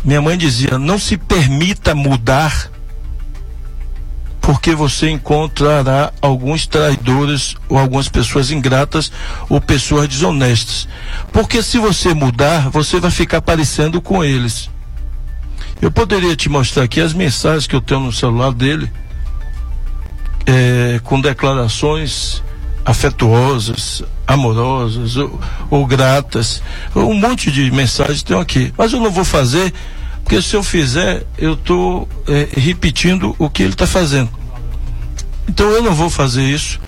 [0.04, 2.70] minha mãe dizia: não se permita mudar
[4.44, 9.10] porque você encontrará alguns traidores ou algumas pessoas ingratas
[9.48, 10.86] ou pessoas desonestas.
[11.32, 14.68] Porque se você mudar, você vai ficar parecendo com eles.
[15.80, 18.92] Eu poderia te mostrar aqui as mensagens que eu tenho no celular dele,
[20.44, 22.42] é, com declarações
[22.84, 26.62] afetuosas, amorosas ou, ou gratas.
[26.94, 28.74] Um monte de mensagens tem aqui.
[28.76, 29.72] Mas eu não vou fazer
[30.24, 34.30] porque se eu fizer, eu estou é, repetindo o que ele está fazendo.
[35.46, 36.80] Então eu não vou fazer isso.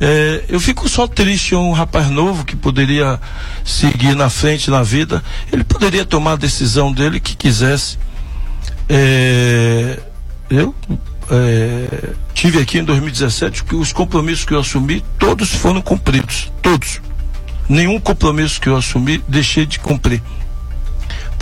[0.00, 3.20] É, eu fico só triste um rapaz novo que poderia
[3.64, 5.22] seguir na frente na vida.
[5.52, 7.98] Ele poderia tomar a decisão dele que quisesse.
[8.88, 10.00] É,
[10.50, 10.74] eu
[11.30, 16.50] é, tive aqui em 2017 que os compromissos que eu assumi, todos foram cumpridos.
[16.60, 17.00] Todos.
[17.68, 20.20] Nenhum compromisso que eu assumi deixei de cumprir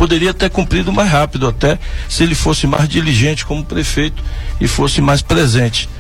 [0.01, 4.25] poderia ter cumprido mais rápido até se ele fosse mais diligente como prefeito
[4.59, 5.91] e fosse mais presente.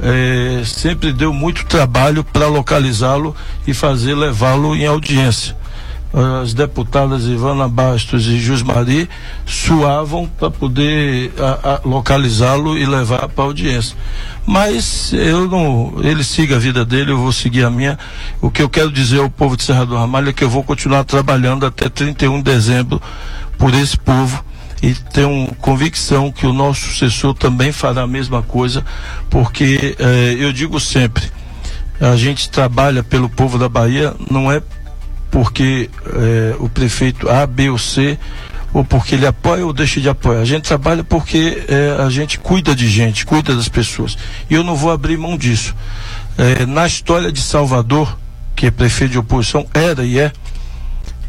[0.00, 3.34] É, sempre deu muito trabalho para localizá-lo
[3.66, 5.56] e fazer levá-lo em audiência.
[6.42, 9.08] As deputadas Ivana Bastos e Jusmari
[9.44, 11.32] suavam para poder
[11.84, 13.96] localizá-lo e levar para audiência.
[14.46, 17.98] Mas eu não, ele siga a vida dele, eu vou seguir a minha.
[18.40, 20.62] O que eu quero dizer ao povo de Serra do Ramalho é que eu vou
[20.62, 23.00] continuar trabalhando até 31 de dezembro
[23.60, 24.42] por esse povo
[24.82, 28.82] e tenho convicção que o nosso sucessor também fará a mesma coisa,
[29.28, 31.30] porque eh, eu digo sempre,
[32.00, 34.62] a gente trabalha pelo povo da Bahia, não é
[35.30, 38.18] porque eh, o prefeito A, B ou C,
[38.72, 40.40] ou porque ele apoia ou deixa de apoiar.
[40.40, 44.16] A gente trabalha porque eh, a gente cuida de gente, cuida das pessoas.
[44.48, 45.74] E eu não vou abrir mão disso.
[46.66, 48.16] na história de Salvador,
[48.56, 50.32] que é prefeito de oposição, era e é,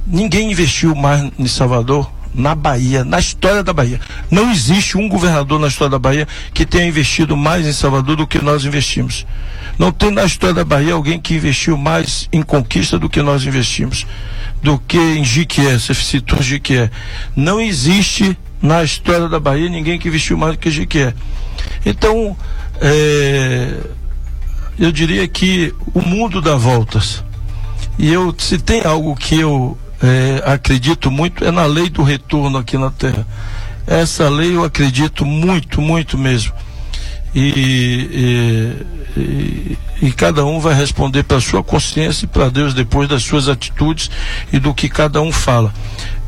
[0.07, 3.99] ninguém investiu mais em Salvador na Bahia, na história da Bahia.
[4.29, 8.27] Não existe um governador na história da Bahia que tenha investido mais em Salvador do
[8.27, 9.25] que nós investimos.
[9.77, 13.45] Não tem na história da Bahia alguém que investiu mais em conquista do que nós
[13.45, 14.05] investimos,
[14.61, 16.89] do que em Jiquié, você citou Jiquié.
[17.35, 21.13] Não existe na história da Bahia ninguém que investiu mais do que Jiquié.
[21.85, 22.37] Então,
[22.79, 23.77] é,
[24.77, 27.23] eu diria que o mundo dá voltas.
[27.97, 32.57] E eu, se tem algo que eu é, acredito muito é na lei do retorno
[32.57, 33.25] aqui na Terra.
[33.85, 36.53] Essa lei eu acredito muito, muito mesmo.
[37.33, 38.77] E,
[39.15, 43.23] e, e, e cada um vai responder para sua consciência e para Deus depois das
[43.23, 44.09] suas atitudes
[44.51, 45.73] e do que cada um fala.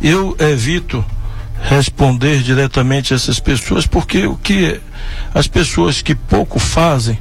[0.01, 1.03] Eu evito
[1.61, 4.79] responder diretamente a essas pessoas porque o que
[5.33, 7.17] as pessoas que pouco fazem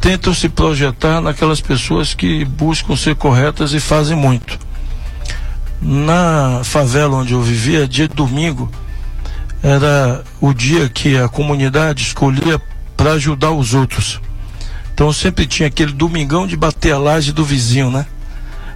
[0.00, 4.65] tentam se projetar naquelas pessoas que buscam ser corretas e fazem muito.
[5.80, 8.70] Na favela onde eu vivia, dia de domingo,
[9.62, 12.60] era o dia que a comunidade escolhia
[12.96, 14.20] para ajudar os outros.
[14.94, 18.06] Então sempre tinha aquele domingão de bater a laje do vizinho, né?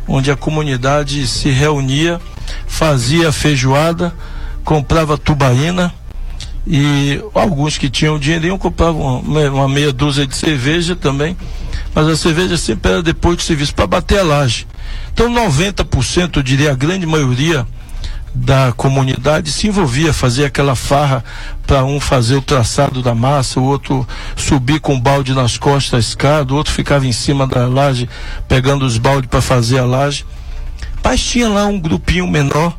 [0.07, 2.21] Onde a comunidade se reunia,
[2.67, 4.13] fazia feijoada,
[4.65, 5.95] comprava tubaína
[6.67, 11.37] e alguns que tinham dinheiro compravam uma meia dúzia de cerveja também,
[11.95, 14.67] mas a cerveja sempre era depois do serviço para bater a laje.
[15.13, 17.67] Então 90%, eu diria a grande maioria,
[18.35, 21.25] da comunidade se envolvia, fazia aquela farra
[21.67, 25.95] para um fazer o traçado da massa, o outro subir com o balde nas costas
[25.95, 28.09] a escada, o outro ficava em cima da laje
[28.49, 30.25] pegando os baldes para fazer a laje.
[31.03, 32.77] Mas tinha lá um grupinho menor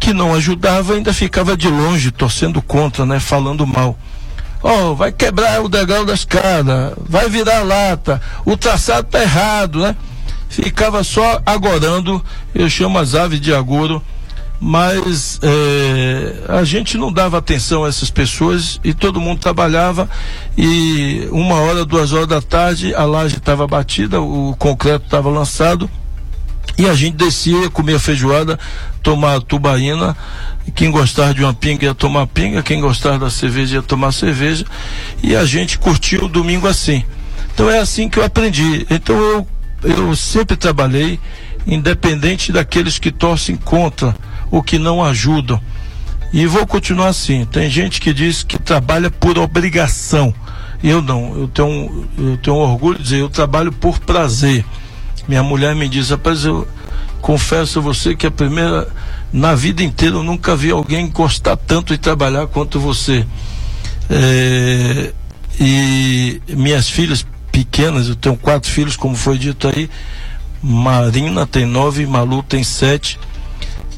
[0.00, 3.98] que não ajudava, ainda ficava de longe, torcendo contra, né, falando mal.
[4.62, 9.94] Oh, vai quebrar o degrau da escada, vai virar lata, o traçado tá errado, né?
[10.62, 12.24] Ficava só agorando,
[12.54, 14.02] eu chamo as aves de agouro
[14.60, 20.08] mas é, a gente não dava atenção a essas pessoas e todo mundo trabalhava
[20.56, 25.90] e uma hora, duas horas da tarde a laje estava batida, o concreto estava lançado
[26.78, 28.58] e a gente descia, comia feijoada,
[29.02, 30.16] tomar tubaína.
[30.74, 34.64] Quem gostava de uma pinga ia tomar pinga, quem gostava da cerveja ia tomar cerveja.
[35.22, 37.04] E a gente curtiu o domingo assim.
[37.52, 38.86] Então é assim que eu aprendi.
[38.90, 39.46] Então eu,
[39.84, 41.20] eu sempre trabalhei,
[41.66, 44.16] independente daqueles que torcem contra
[44.50, 45.60] o que não ajudam.
[46.32, 47.44] E vou continuar assim.
[47.44, 50.34] Tem gente que diz que trabalha por obrigação.
[50.82, 51.38] Eu não.
[51.38, 54.64] Eu tenho, eu tenho orgulho de dizer, eu trabalho por prazer.
[55.28, 56.66] Minha mulher me diz, rapaz, eu
[57.20, 58.88] confesso a você que a primeira.
[59.32, 63.26] Na vida inteira eu nunca vi alguém gostar tanto de trabalhar quanto você.
[64.10, 65.12] É,
[65.58, 69.88] e minhas filhas pequenas, eu tenho quatro filhos, como foi dito aí.
[70.60, 73.16] Marina tem nove, Malu tem sete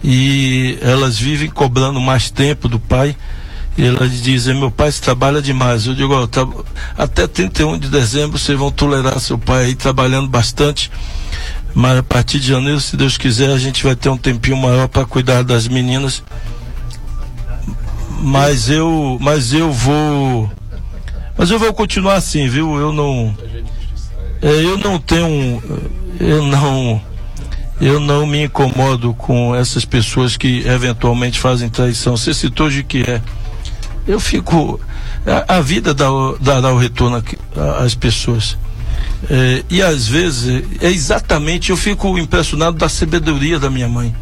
[0.05, 3.17] e elas vivem cobrando mais tempo do pai.
[3.79, 5.87] E elas dizem, meu pai trabalha demais.
[5.87, 6.47] Eu digo, ó, tá,
[6.99, 10.91] até 31 de dezembro vocês vão tolerar seu pai aí trabalhando bastante.
[11.75, 14.87] Mas a partir de janeiro, se Deus quiser, a gente vai ter um tempinho maior
[14.89, 16.23] para cuidar das meninas.
[18.21, 20.51] Mas eu, mas eu vou,
[21.37, 22.77] mas eu vou continuar assim, viu?
[22.77, 23.37] Eu não,
[24.43, 25.63] é, eu não tenho,
[26.21, 27.01] eu não
[27.81, 32.17] eu não me incomodo com essas pessoas que eventualmente fazem traição.
[32.17, 33.21] Você citou de que é.
[34.07, 34.81] Eu fico.
[35.27, 36.07] A, a vida dá,
[36.41, 37.23] dá, dá o retorno
[37.79, 38.57] às pessoas.
[39.29, 44.15] É, e às vezes é exatamente, eu fico impressionado da sabedoria da minha mãe.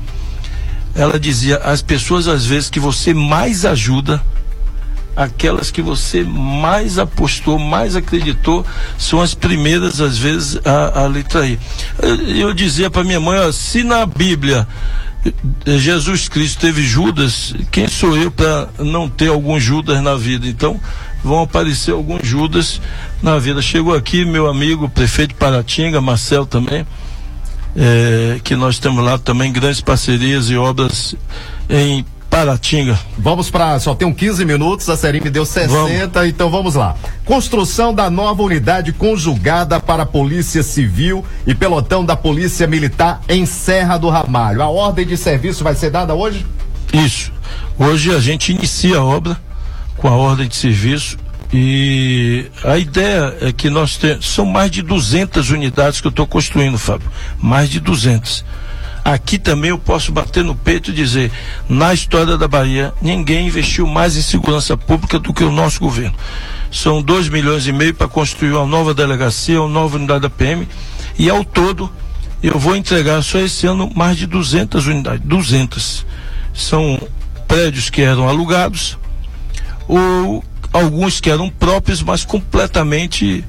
[0.94, 4.20] Ela dizia: as pessoas às vezes que você mais ajuda
[5.16, 8.64] aquelas que você mais apostou, mais acreditou,
[8.98, 11.58] são as primeiras, às vezes, a, a lhe trair.
[12.02, 14.66] Eu, eu dizia para minha mãe, ó, se na Bíblia
[15.24, 20.46] eh, Jesus Cristo teve Judas, quem sou eu para não ter algum Judas na vida?
[20.46, 20.80] Então,
[21.22, 22.80] vão aparecer alguns Judas
[23.22, 23.62] na vida.
[23.62, 26.86] Chegou aqui meu amigo, prefeito Paratinga, Marcel também,
[27.74, 31.14] é, que nós temos lá também grandes parcerias e obras
[31.68, 32.04] em
[32.34, 32.98] Paratinga.
[33.16, 36.28] Vamos para só tem 15 minutos, a série me deu 60, vamos.
[36.28, 36.96] então vamos lá.
[37.24, 43.46] Construção da nova unidade conjugada para a Polícia Civil e pelotão da Polícia Militar em
[43.46, 44.62] Serra do Ramalho.
[44.62, 46.44] A ordem de serviço vai ser dada hoje?
[46.92, 47.32] Isso.
[47.78, 49.40] Hoje a gente inicia a obra
[49.96, 51.16] com a ordem de serviço
[51.52, 56.26] e a ideia é que nós temos, são mais de 200 unidades que eu estou
[56.26, 57.08] construindo, Fábio.
[57.38, 58.44] Mais de 200
[59.04, 61.30] Aqui também eu posso bater no peito e dizer:
[61.68, 66.16] na história da Bahia, ninguém investiu mais em segurança pública do que o nosso governo.
[66.72, 70.66] São 2 milhões e meio para construir uma nova delegacia, uma nova unidade da PM,
[71.18, 71.92] e ao todo
[72.42, 75.20] eu vou entregar só esse ano mais de 200 unidades.
[75.24, 76.06] 200.
[76.54, 76.98] São
[77.46, 78.98] prédios que eram alugados,
[79.86, 80.42] ou
[80.72, 83.44] alguns que eram próprios, mas completamente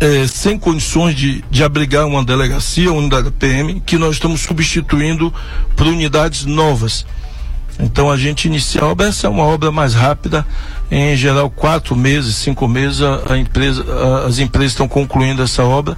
[0.00, 4.40] é, sem condições de, de abrigar uma delegacia, uma unidade da PM, que nós estamos
[4.40, 5.32] substituindo
[5.76, 7.06] por unidades novas.
[7.78, 10.46] Então a gente inicia a obra, essa é uma obra mais rápida,
[10.90, 15.64] em geral quatro meses, cinco meses, a, a empresa, a, as empresas estão concluindo essa
[15.64, 15.96] obra.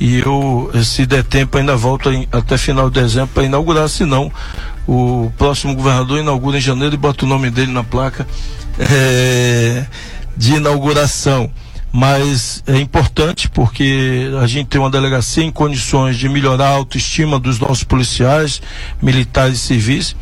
[0.00, 4.32] E eu, se der tempo, ainda volto em, até final de dezembro para inaugurar, senão
[4.88, 8.26] o próximo governador inaugura em janeiro e bota o nome dele na placa
[8.78, 9.86] é,
[10.36, 11.50] de inauguração
[11.96, 17.38] mas é importante porque a gente tem uma delegacia em condições de melhorar a autoestima
[17.38, 18.60] dos nossos policiais,
[19.00, 20.16] militares e civis,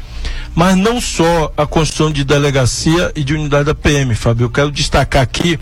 [0.55, 4.45] mas não só a construção de delegacia e de unidade da PM, Fábio.
[4.45, 5.59] Eu quero destacar aqui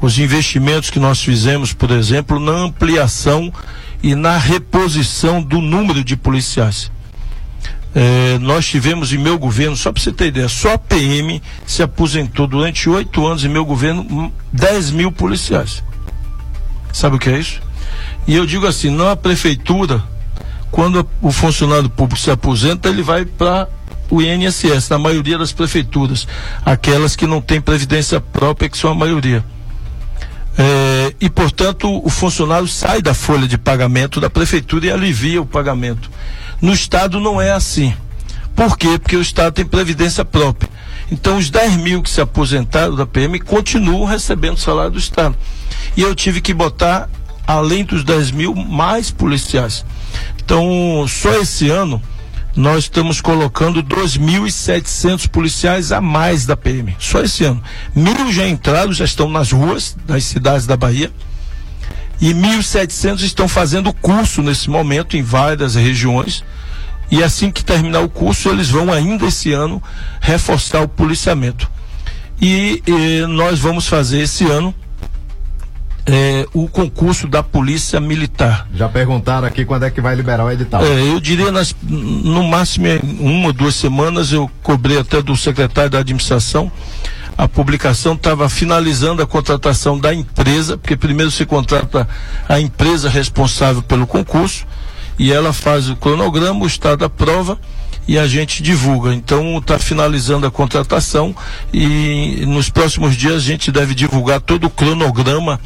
[0.00, 3.52] os investimentos que nós fizemos, por exemplo, na ampliação
[4.02, 6.90] e na reposição do número de policiais.
[7.98, 11.82] É, nós tivemos em meu governo, só para você ter ideia, só a PM se
[11.82, 15.82] aposentou durante oito anos em meu governo 10 mil policiais.
[16.92, 17.58] Sabe o que é isso?
[18.26, 20.04] E eu digo assim, na prefeitura,
[20.70, 23.66] quando o funcionário público se aposenta, ele vai para
[24.10, 26.28] o INSS, na maioria das prefeituras,
[26.66, 29.42] aquelas que não têm previdência própria, que são a maioria.
[30.58, 35.46] É, e, portanto, o funcionário sai da folha de pagamento da prefeitura e alivia o
[35.46, 36.10] pagamento.
[36.60, 37.94] No Estado não é assim.
[38.54, 38.98] Por quê?
[38.98, 40.70] Porque o Estado tem previdência própria.
[41.12, 45.36] Então, os 10 mil que se aposentaram da PM continuam recebendo salário do Estado.
[45.94, 47.08] E eu tive que botar,
[47.46, 49.84] além dos 10 mil, mais policiais.
[50.42, 52.02] Então, só esse ano,
[52.56, 56.96] nós estamos colocando 2.700 policiais a mais da PM.
[56.98, 57.62] Só esse ano.
[57.94, 61.12] Mil já entraram, já estão nas ruas das cidades da Bahia.
[62.18, 66.42] E 1.700 estão fazendo curso nesse momento em várias regiões.
[67.10, 69.82] E assim que terminar o curso, eles vão ainda esse ano
[70.18, 71.70] reforçar o policiamento.
[72.40, 74.74] E, e nós vamos fazer esse ano
[76.06, 78.68] é, o concurso da Polícia Militar.
[78.72, 80.84] Já perguntaram aqui quando é que vai liberar o edital.
[80.84, 82.86] É, eu diria nas, no máximo
[83.18, 86.70] uma, duas semanas, eu cobrei até do secretário da administração.
[87.36, 92.08] A publicação estava finalizando a contratação da empresa, porque primeiro se contrata
[92.48, 94.64] a empresa responsável pelo concurso
[95.18, 97.58] e ela faz o cronograma, o estado da prova
[98.08, 99.12] e a gente divulga.
[99.12, 101.34] Então está finalizando a contratação
[101.74, 105.60] e nos próximos dias a gente deve divulgar todo o cronograma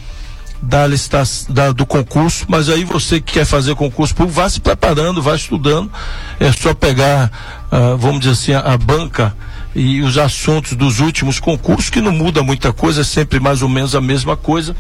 [0.63, 4.61] da licitação, da, do concurso, mas aí você que quer fazer concurso público, vá se
[4.61, 5.91] preparando, vá estudando.
[6.39, 7.31] É só pegar,
[7.73, 9.35] uh, vamos dizer assim, a, a, banca
[9.75, 13.69] e os assuntos dos últimos concursos, que não muda muita coisa, é sempre mais ou
[13.69, 14.77] menos a mesma coisa.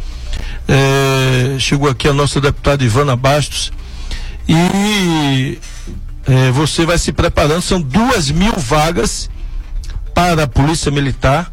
[0.68, 3.72] É, chegou aqui a nossa deputada Ivana Bastos
[4.48, 5.58] e
[6.26, 9.30] é, você vai se preparando, são duas mil vagas
[10.14, 11.52] para a Polícia Militar,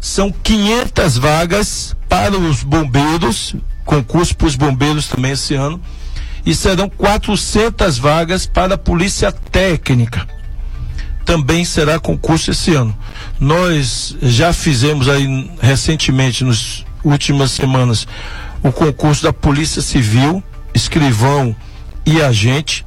[0.00, 3.54] são 500 vagas para os bombeiros,
[3.88, 5.80] concurso para os bombeiros também esse ano,
[6.44, 10.28] e serão 400 vagas para a polícia técnica.
[11.24, 12.96] Também será concurso esse ano.
[13.40, 18.06] Nós já fizemos aí recentemente, nas últimas semanas,
[18.62, 20.42] o concurso da Polícia Civil,
[20.74, 21.56] escrivão
[22.04, 22.84] e agente.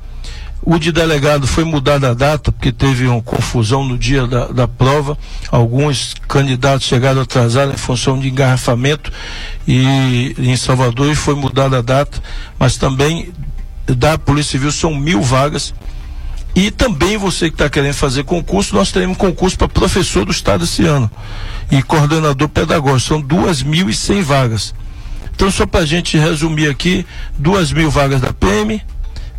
[0.63, 4.67] O de delegado foi mudada a data, porque teve uma confusão no dia da, da
[4.67, 5.17] prova.
[5.49, 9.11] Alguns candidatos chegaram atrasados em função de engarrafamento
[9.67, 12.21] e em Salvador e foi mudada a data.
[12.59, 13.33] Mas também
[13.87, 15.73] da Polícia Civil são mil vagas.
[16.53, 20.65] E também você que está querendo fazer concurso, nós teremos concurso para professor do estado
[20.65, 21.09] esse ano.
[21.71, 24.75] E coordenador pedagógico, são duas mil e cem vagas.
[25.33, 27.05] Então, só para a gente resumir aqui,
[27.37, 28.81] duas mil vagas da PM,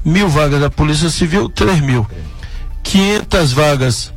[0.05, 2.07] mil vagas da Polícia Civil, 3 mil.
[2.83, 4.13] 500 vagas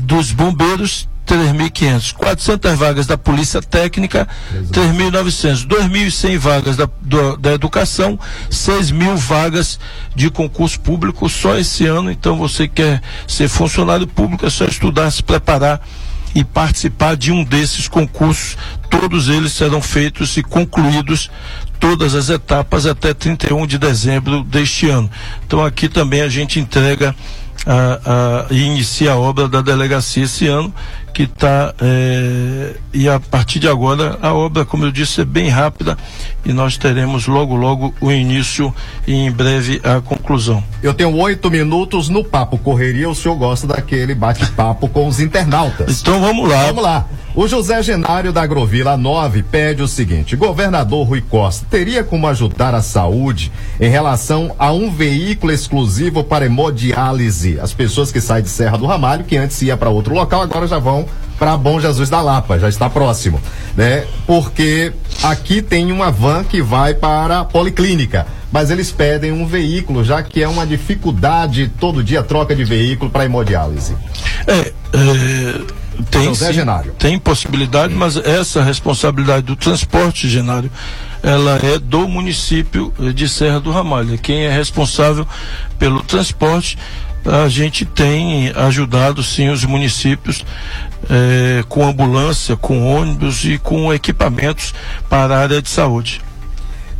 [0.00, 2.12] dos bombeiros, 3.500.
[2.14, 4.28] 400 vagas da Polícia Técnica,
[4.70, 5.66] 3.900.
[5.66, 8.18] 2.100 vagas da, do, da Educação,
[8.50, 9.78] 6 mil vagas
[10.14, 12.10] de concurso público só esse ano.
[12.10, 15.80] Então, você quer ser funcionário público, é só estudar, se preparar
[16.34, 18.56] e participar de um desses concursos.
[18.90, 21.30] Todos eles serão feitos e concluídos
[21.84, 25.10] todas as etapas até 31 de dezembro deste ano.
[25.46, 27.14] Então aqui também a gente entrega
[27.66, 30.72] a, a, e inicia a obra da delegacia esse ano,
[31.12, 35.50] que está é, e a partir de agora a obra, como eu disse, é bem
[35.50, 35.98] rápida
[36.42, 38.74] e nós teremos logo logo o início
[39.06, 40.64] e em breve a conclusão.
[40.82, 43.10] Eu tenho oito minutos no papo correria.
[43.10, 46.00] O senhor gosta daquele bate-papo com os internautas?
[46.00, 46.64] Então vamos lá.
[46.64, 47.06] Vamos lá.
[47.36, 52.76] O José Genário da Agrovila 9 pede o seguinte: governador Rui Costa teria como ajudar
[52.76, 57.58] a saúde em relação a um veículo exclusivo para hemodiálise?
[57.58, 60.68] As pessoas que saem de Serra do Ramalho, que antes ia para outro local, agora
[60.68, 61.06] já vão
[61.36, 63.40] para Bom Jesus da Lapa, já está próximo,
[63.76, 64.06] né?
[64.28, 70.04] Porque aqui tem uma van que vai para a policlínica, mas eles pedem um veículo,
[70.04, 73.96] já que é uma dificuldade todo dia troca de veículo para hemodiálise.
[74.46, 74.72] É, é
[76.10, 76.52] tem, sim,
[76.98, 80.70] tem possibilidade, mas essa responsabilidade do transporte, Genário,
[81.22, 84.18] ela é do município de Serra do Ramalho.
[84.18, 85.26] Quem é responsável
[85.78, 86.78] pelo transporte,
[87.24, 90.44] a gente tem ajudado sim os municípios
[91.08, 94.74] eh, com ambulância, com ônibus e com equipamentos
[95.08, 96.20] para a área de saúde.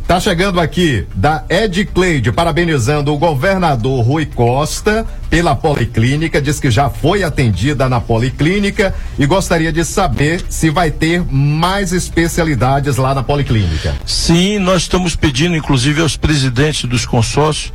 [0.07, 6.69] Tá chegando aqui da Ed Cleide, parabenizando o governador Rui Costa pela policlínica, diz que
[6.69, 13.15] já foi atendida na policlínica e gostaria de saber se vai ter mais especialidades lá
[13.15, 13.95] na policlínica.
[14.05, 17.73] Sim, nós estamos pedindo, inclusive, aos presidentes dos consórcios,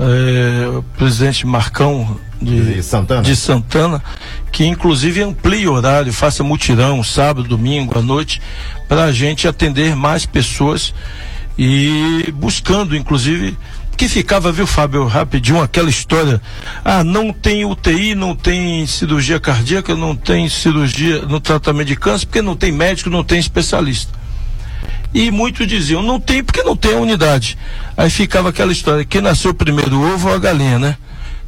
[0.00, 3.20] eh, o presidente Marcão de, de, Santana.
[3.20, 4.02] de Santana,
[4.50, 8.40] que inclusive amplie o horário, faça mutirão sábado, domingo, à noite,
[8.88, 10.94] para a gente atender mais pessoas
[11.58, 13.58] e buscando, inclusive,
[13.96, 16.40] que ficava, viu, Fábio, rapidinho, aquela história.
[16.84, 22.26] Ah, não tem UTI, não tem cirurgia cardíaca, não tem cirurgia no tratamento de câncer,
[22.26, 24.16] porque não tem médico, não tem especialista.
[25.12, 27.58] E muitos diziam, não tem porque não tem a unidade.
[27.96, 30.96] Aí ficava aquela história, quem nasceu primeiro, o ovo ou a galinha, né?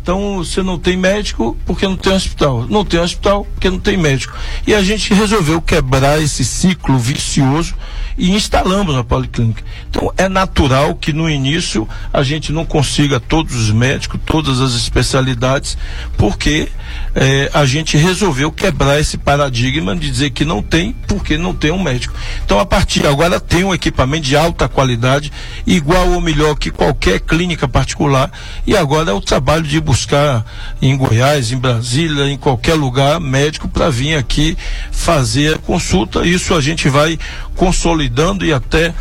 [0.03, 2.67] Então você não tem médico porque não tem hospital.
[2.69, 4.37] Não tem hospital porque não tem médico.
[4.67, 7.75] E a gente resolveu quebrar esse ciclo vicioso
[8.17, 9.63] e instalamos a policlínica.
[9.89, 14.75] Então é natural que no início a gente não consiga todos os médicos, todas as
[14.75, 15.77] especialidades,
[16.17, 16.69] porque
[17.15, 21.71] é, a gente resolveu quebrar esse paradigma de dizer que não tem porque não tem
[21.71, 22.15] um médico.
[22.45, 25.33] Então a partir de agora tem um equipamento de alta qualidade,
[25.67, 28.31] igual ou melhor que qualquer clínica particular,
[28.67, 30.47] e agora é o trabalho de buscar
[30.81, 34.57] em Goiás, em Brasília, em qualquer lugar médico para vir aqui
[34.93, 36.25] fazer a consulta.
[36.25, 37.19] Isso a gente vai
[37.57, 38.95] consolidando e até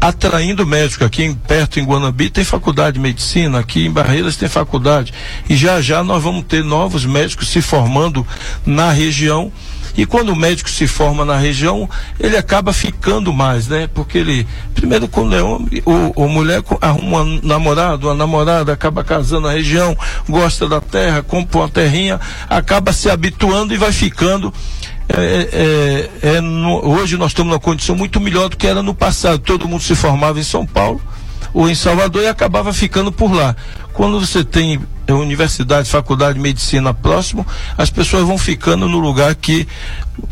[0.00, 1.04] atraindo médico.
[1.04, 5.14] Aqui em, perto em Guanabi tem faculdade de medicina, aqui em Barreiras tem faculdade.
[5.48, 8.26] E já já nós vamos ter novos médicos se formando
[8.66, 9.52] na região.
[9.96, 11.88] E quando o médico se forma na região,
[12.18, 13.88] ele acaba ficando mais, né?
[13.92, 19.04] Porque ele, primeiro, quando é homem, ou, ou mulher arruma um namorado, uma namorada, acaba
[19.04, 19.96] casando na região,
[20.28, 22.18] gosta da terra, compra uma terrinha,
[22.48, 24.52] acaba se habituando e vai ficando
[25.08, 28.82] é, é, é, é, no, hoje nós estamos numa condição muito melhor do que era
[28.82, 29.38] no passado.
[29.40, 31.00] Todo mundo se formava em São Paulo
[31.52, 33.54] ou em Salvador e acabava ficando por lá.
[33.92, 39.34] Quando você tem é, universidade, faculdade de medicina próximo, as pessoas vão ficando no lugar
[39.34, 39.66] que,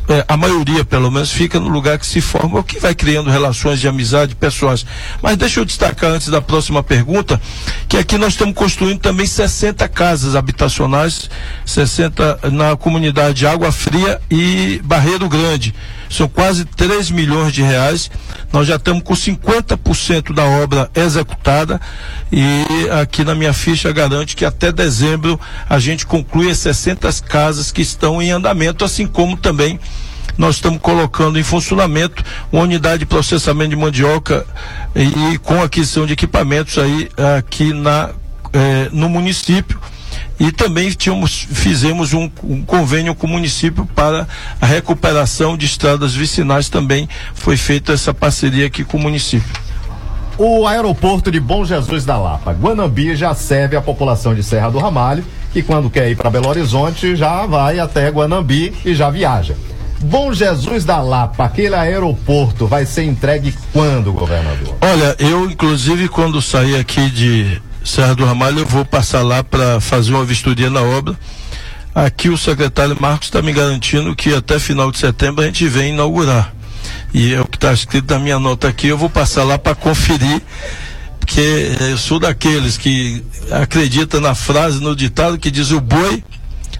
[0.09, 3.31] é, a maioria pelo menos, fica no lugar que se forma, o que vai criando
[3.31, 4.87] relações de amizade pessoais.
[5.21, 7.41] Mas deixa eu destacar antes da próxima pergunta,
[7.89, 11.29] que aqui nós estamos construindo também 60 casas habitacionais,
[11.67, 15.75] 60 na comunidade Água Fria e Barreiro Grande.
[16.09, 18.11] São quase 3 milhões de reais.
[18.53, 21.81] Nós já estamos com 50% da obra executada
[22.33, 22.65] e
[23.01, 25.39] aqui na minha ficha garante que até dezembro
[25.69, 29.79] a gente conclui as 60 casas que estão em andamento, assim como também
[30.37, 34.47] nós estamos colocando em funcionamento uma unidade de processamento de mandioca
[34.95, 38.11] e, e com aquisição de equipamentos aí aqui na,
[38.53, 39.79] eh, no município
[40.39, 44.27] e também tínhamos, fizemos um, um, convênio com o município para
[44.59, 49.70] a recuperação de estradas vicinais também foi feita essa parceria aqui com o município.
[50.39, 54.79] O aeroporto de Bom Jesus da Lapa, Guanambi, já serve a população de Serra do
[54.79, 59.55] Ramalho, que quando quer ir para Belo Horizonte já vai até Guanambi e já viaja.
[60.03, 64.75] Bom Jesus da Lapa, aquele aeroporto vai ser entregue quando, governador?
[64.81, 69.79] Olha, eu inclusive quando saí aqui de Serra do Ramalho, eu vou passar lá para
[69.79, 71.15] fazer uma vistoria na obra.
[71.95, 75.93] Aqui o secretário Marcos está me garantindo que até final de setembro a gente vem
[75.93, 76.55] inaugurar.
[77.13, 79.75] E é o que está escrito na minha nota aqui, eu vou passar lá para
[79.75, 80.41] conferir,
[81.19, 86.23] porque eu sou daqueles que acredita na frase, no ditado que diz o boi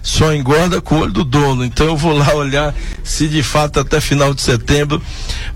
[0.01, 1.63] só engorda com o olho do dono.
[1.63, 2.73] Então eu vou lá olhar
[3.03, 5.01] se de fato até final de setembro.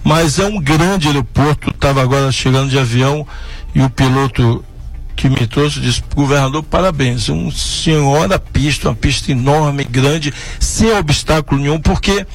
[0.03, 3.27] Mas é um grande aeroporto, estava agora chegando de avião
[3.73, 4.63] e o piloto
[5.15, 11.61] que me trouxe disse, governador, parabéns, uma senhora pista, uma pista enorme, grande, sem obstáculo
[11.61, 12.25] nenhum, porque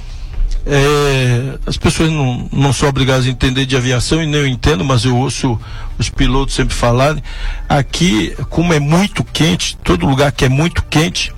[0.73, 4.85] é, as pessoas não, não são obrigadas a entender de aviação e nem eu entendo,
[4.85, 5.61] mas eu ouço
[5.99, 7.21] os pilotos sempre falarem.
[7.69, 11.35] Aqui, como é muito quente, todo lugar que é muito quente,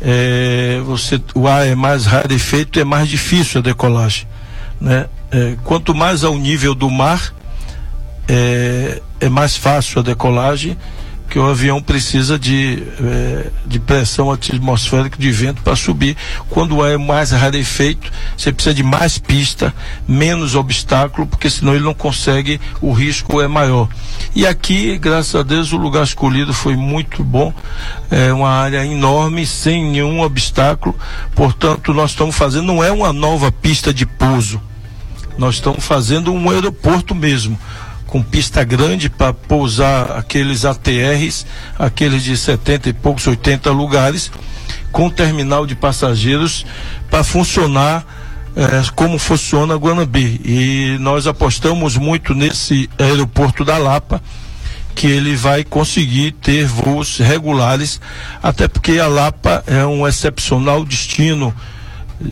[0.00, 4.26] é, você, o ar é mais rarefeito, é mais difícil a decolagem.
[4.80, 5.10] Né?
[5.30, 7.34] É, quanto mais ao nível do mar,
[8.26, 10.74] é, é mais fácil a decolagem,
[11.28, 16.16] que o avião precisa de, é, de pressão atmosférica de vento para subir.
[16.48, 19.74] Quando é mais rarefeito, você precisa de mais pista,
[20.06, 23.88] menos obstáculo, porque senão ele não consegue, o risco é maior.
[24.34, 27.52] E aqui, graças a Deus, o lugar escolhido foi muito bom,
[28.10, 30.96] é uma área enorme, sem nenhum obstáculo.
[31.34, 34.60] Portanto, nós estamos fazendo, não é uma nova pista de pouso,
[35.36, 37.58] nós estamos fazendo um aeroporto mesmo
[38.14, 41.44] com pista grande para pousar aqueles ATRs,
[41.76, 44.30] aqueles de 70 e poucos, 80 lugares,
[44.92, 46.64] com terminal de passageiros
[47.10, 48.06] para funcionar
[48.54, 50.40] é, como funciona Guanambi.
[50.44, 54.22] E nós apostamos muito nesse aeroporto da Lapa,
[54.94, 58.00] que ele vai conseguir ter voos regulares,
[58.40, 61.52] até porque a Lapa é um excepcional destino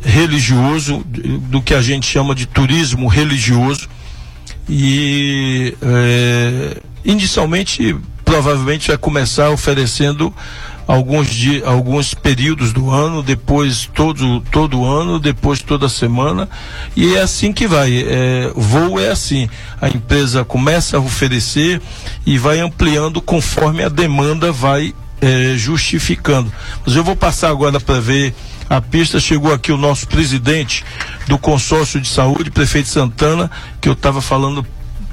[0.05, 1.03] religioso,
[1.51, 3.89] do que a gente chama de turismo religioso.
[4.69, 10.33] E é, inicialmente, provavelmente vai começar oferecendo
[10.87, 16.49] alguns dias, alguns períodos do ano, depois todo todo ano, depois toda semana
[16.97, 18.05] e é assim que vai.
[18.07, 19.49] É, voo é assim,
[19.81, 21.81] a empresa começa a oferecer
[22.27, 26.53] e vai ampliando conforme a demanda vai é, justificando.
[26.85, 28.35] Mas eu vou passar agora para ver
[28.77, 29.21] a pista.
[29.21, 30.85] Chegou aqui o nosso presidente
[31.27, 33.51] do consórcio de saúde, prefeito Santana,
[33.81, 34.67] que eu estava falando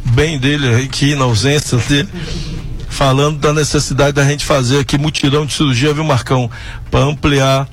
[0.06, 2.10] bem dele aqui na ausência dele
[2.90, 6.50] falando da necessidade da gente fazer aqui mutirão de cirurgia, viu, Marcão?
[6.90, 7.68] Para ampliar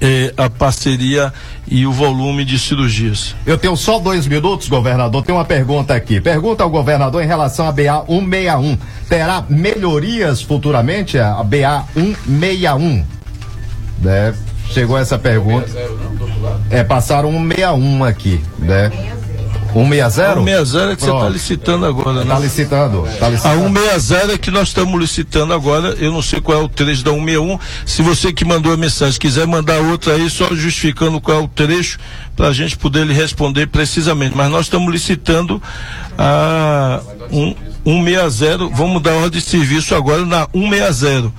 [0.00, 1.32] eh, a parceria
[1.66, 3.34] e o volume de cirurgias.
[3.44, 5.22] Eu tenho só dois minutos, governador.
[5.22, 6.20] Tem uma pergunta aqui.
[6.20, 8.78] Pergunta ao governador em relação à BA 161.
[9.08, 13.04] Terá melhorias futuramente a BA 161?
[14.00, 14.34] Né?
[14.70, 15.68] Chegou essa pergunta.
[16.70, 18.90] É, passaram 161 aqui, né?
[19.74, 20.34] 160?
[20.34, 20.96] 160 é que Pronto.
[20.96, 22.22] você está licitando agora, né?
[22.22, 23.66] Está licitando, tá licitando.
[23.66, 25.88] A 160 é que nós estamos licitando agora.
[25.98, 27.58] Eu não sei qual é o trecho da 161.
[27.84, 31.48] Se você que mandou a mensagem quiser mandar outra aí, só justificando qual é o
[31.48, 31.98] trecho,
[32.36, 34.36] para a gente poder lhe responder precisamente.
[34.36, 35.60] Mas nós estamos licitando
[36.16, 37.00] a
[37.84, 38.68] 160.
[38.68, 41.32] Vamos dar ordem de serviço agora na 160.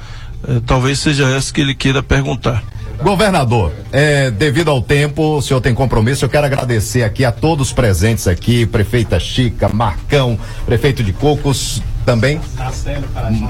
[0.48, 2.62] É, talvez seja essa que ele queira perguntar.
[3.02, 7.72] Governador, é, devido ao tempo, o senhor tem compromisso, eu quero agradecer aqui a todos
[7.72, 12.40] presentes aqui, prefeita Chica, Marcão, prefeito de Cocos, também.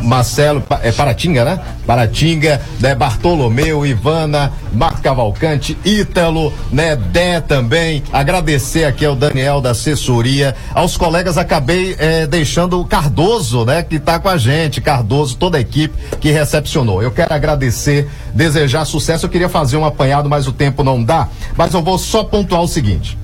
[0.01, 1.59] Marcelo, é Paratinga, né?
[1.85, 2.95] Paratinga, né?
[2.95, 6.95] Bartolomeu, Ivana, Marco Cavalcante, Ítalo, né?
[6.95, 8.01] Dé também.
[8.11, 13.83] Agradecer aqui ao Daniel da assessoria, aos colegas acabei é, deixando o Cardoso, né?
[13.83, 17.03] Que está com a gente, Cardoso, toda a equipe que recepcionou.
[17.03, 19.25] Eu quero agradecer, desejar sucesso.
[19.25, 21.27] Eu queria fazer um apanhado, mas o tempo não dá.
[21.57, 23.17] Mas eu vou só pontuar o seguinte.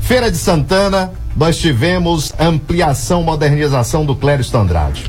[0.00, 5.08] Feira de Santana, nós tivemos ampliação, modernização do Clério Andrade.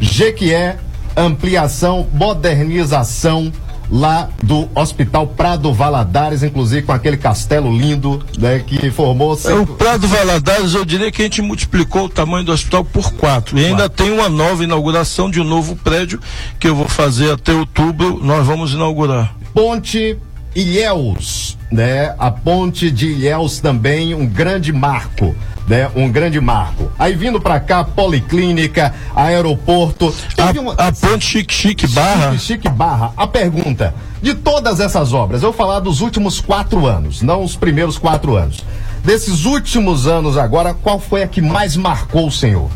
[0.00, 0.76] Jequié,
[1.16, 3.52] ampliação, modernização
[3.90, 9.36] lá do Hospital Prado Valadares, inclusive com aquele castelo lindo, né, que formou.
[9.44, 13.12] É, o Prado Valadares, eu diria que a gente multiplicou o tamanho do hospital por
[13.14, 13.58] quatro.
[13.58, 16.20] E ainda tem uma nova inauguração de um novo prédio
[16.60, 18.20] que eu vou fazer até outubro.
[18.22, 19.34] Nós vamos inaugurar.
[19.52, 20.16] Ponte
[20.54, 22.14] Ilhéus, né?
[22.18, 25.34] A ponte de Ilhéus também um grande marco,
[25.68, 25.90] né?
[25.94, 26.90] Um grande marco.
[26.98, 30.14] Aí vindo para cá, policlínica, aeroporto.
[30.36, 30.72] A, uma...
[30.74, 32.32] a, ponte Chique Chique Barra.
[32.32, 33.12] Chique Chique Barra.
[33.16, 37.56] A pergunta, de todas essas obras, eu vou falar dos últimos quatro anos, não os
[37.56, 38.64] primeiros quatro anos.
[39.04, 42.68] Desses últimos anos agora, qual foi a que mais marcou o senhor?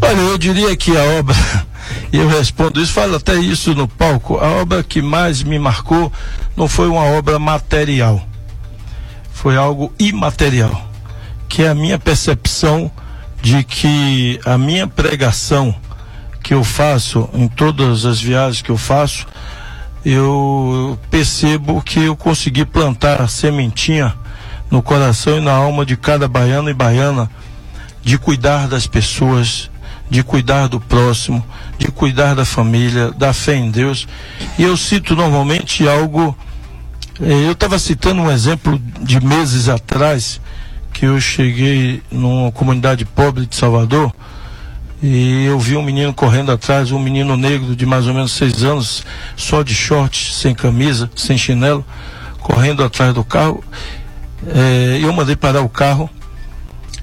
[0.00, 1.36] Olha, eu diria que a obra
[2.12, 4.38] e eu respondo isso, falo até isso no palco.
[4.38, 6.12] A obra que mais me marcou
[6.56, 8.26] não foi uma obra material,
[9.32, 10.88] foi algo imaterial,
[11.48, 12.90] que é a minha percepção
[13.40, 15.74] de que a minha pregação
[16.42, 19.26] que eu faço em todas as viagens que eu faço,
[20.04, 24.14] eu percebo que eu consegui plantar a sementinha
[24.70, 27.30] no coração e na alma de cada baiano e baiana
[28.02, 29.70] de cuidar das pessoas,
[30.08, 31.44] de cuidar do próximo,
[31.78, 34.06] de cuidar da família, da fé em Deus.
[34.58, 36.36] E eu cito normalmente algo.
[37.20, 40.40] Eh, eu estava citando um exemplo de meses atrás,
[40.92, 44.12] que eu cheguei numa comunidade pobre de Salvador
[45.00, 48.64] e eu vi um menino correndo atrás, um menino negro de mais ou menos seis
[48.64, 49.04] anos,
[49.36, 51.84] só de short, sem camisa, sem chinelo,
[52.40, 53.62] correndo atrás do carro.
[54.46, 56.10] É, eu mandei parar o carro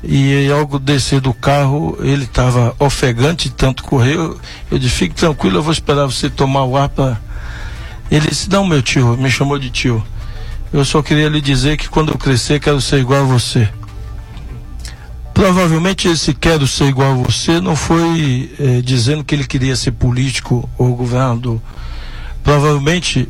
[0.07, 4.39] e ao descer do carro, ele estava ofegante, tanto correu.
[4.69, 7.19] Eu disse: fique tranquilo, eu vou esperar você tomar o ar para.
[8.11, 10.03] Ele disse: não, meu tio, me chamou de tio.
[10.71, 13.67] Eu só queria lhe dizer que quando eu crescer, quero ser igual a você.
[15.33, 19.91] Provavelmente esse quero ser igual a você não foi eh, dizendo que ele queria ser
[19.91, 21.59] político ou governador.
[22.43, 23.27] Provavelmente,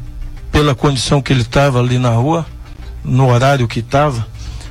[0.51, 2.45] pela condição que ele estava ali na rua,
[3.03, 4.27] no horário que estava,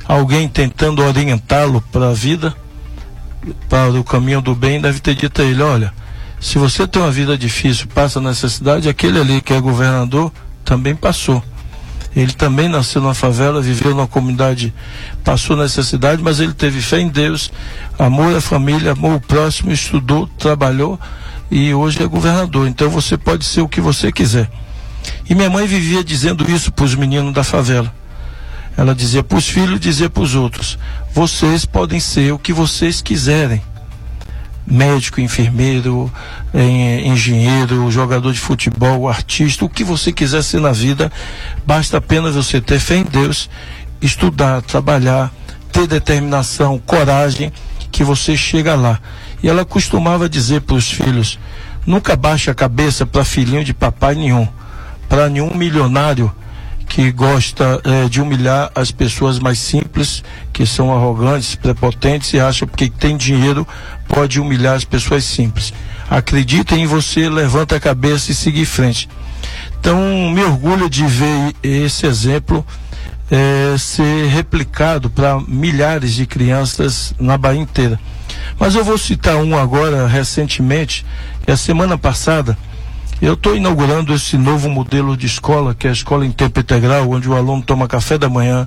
[0.06, 2.54] alguém tentando orientá-lo para a vida,
[3.68, 5.92] para o caminho do bem, deve ter dito a ele: olha,
[6.40, 10.32] se você tem uma vida difícil, passa necessidade, aquele ali que é governador
[10.64, 11.42] também passou.
[12.14, 14.72] Ele também nasceu na favela, viveu numa comunidade,
[15.24, 17.50] passou necessidade, mas ele teve fé em Deus,
[17.98, 20.98] amor à família, amor ao próximo, estudou, trabalhou
[21.50, 22.68] e hoje é governador.
[22.68, 24.48] Então você pode ser o que você quiser.
[25.28, 27.92] E minha mãe vivia dizendo isso para os meninos da favela
[28.76, 30.78] ela dizia para os filhos, dizia para os outros:
[31.12, 33.62] vocês podem ser o que vocês quiserem.
[34.66, 36.10] Médico, enfermeiro,
[37.04, 41.12] engenheiro, jogador de futebol, artista, o que você quiser ser na vida,
[41.66, 43.50] basta apenas você ter fé em Deus,
[44.00, 45.30] estudar, trabalhar,
[45.70, 47.52] ter determinação, coragem,
[47.92, 48.98] que você chega lá.
[49.42, 51.38] E ela costumava dizer para os filhos:
[51.86, 54.48] nunca baixe a cabeça para filhinho de papai nenhum,
[55.10, 56.32] para nenhum milionário
[56.88, 60.22] que gosta é, de humilhar as pessoas mais simples,
[60.52, 63.66] que são arrogantes, prepotentes e acham que tem dinheiro
[64.08, 65.72] pode humilhar as pessoas simples.
[66.08, 69.08] Acreditem em você, levanta a cabeça e siga em frente.
[69.80, 72.64] Então, me orgulho de ver esse exemplo
[73.30, 77.98] é, ser replicado para milhares de crianças na Bahia inteira.
[78.58, 81.04] Mas eu vou citar um agora, recentemente,
[81.44, 82.56] que a semana passada
[83.24, 87.08] eu estou inaugurando esse novo modelo de escola, que é a escola em tempo integral,
[87.10, 88.66] onde o aluno toma café da manhã,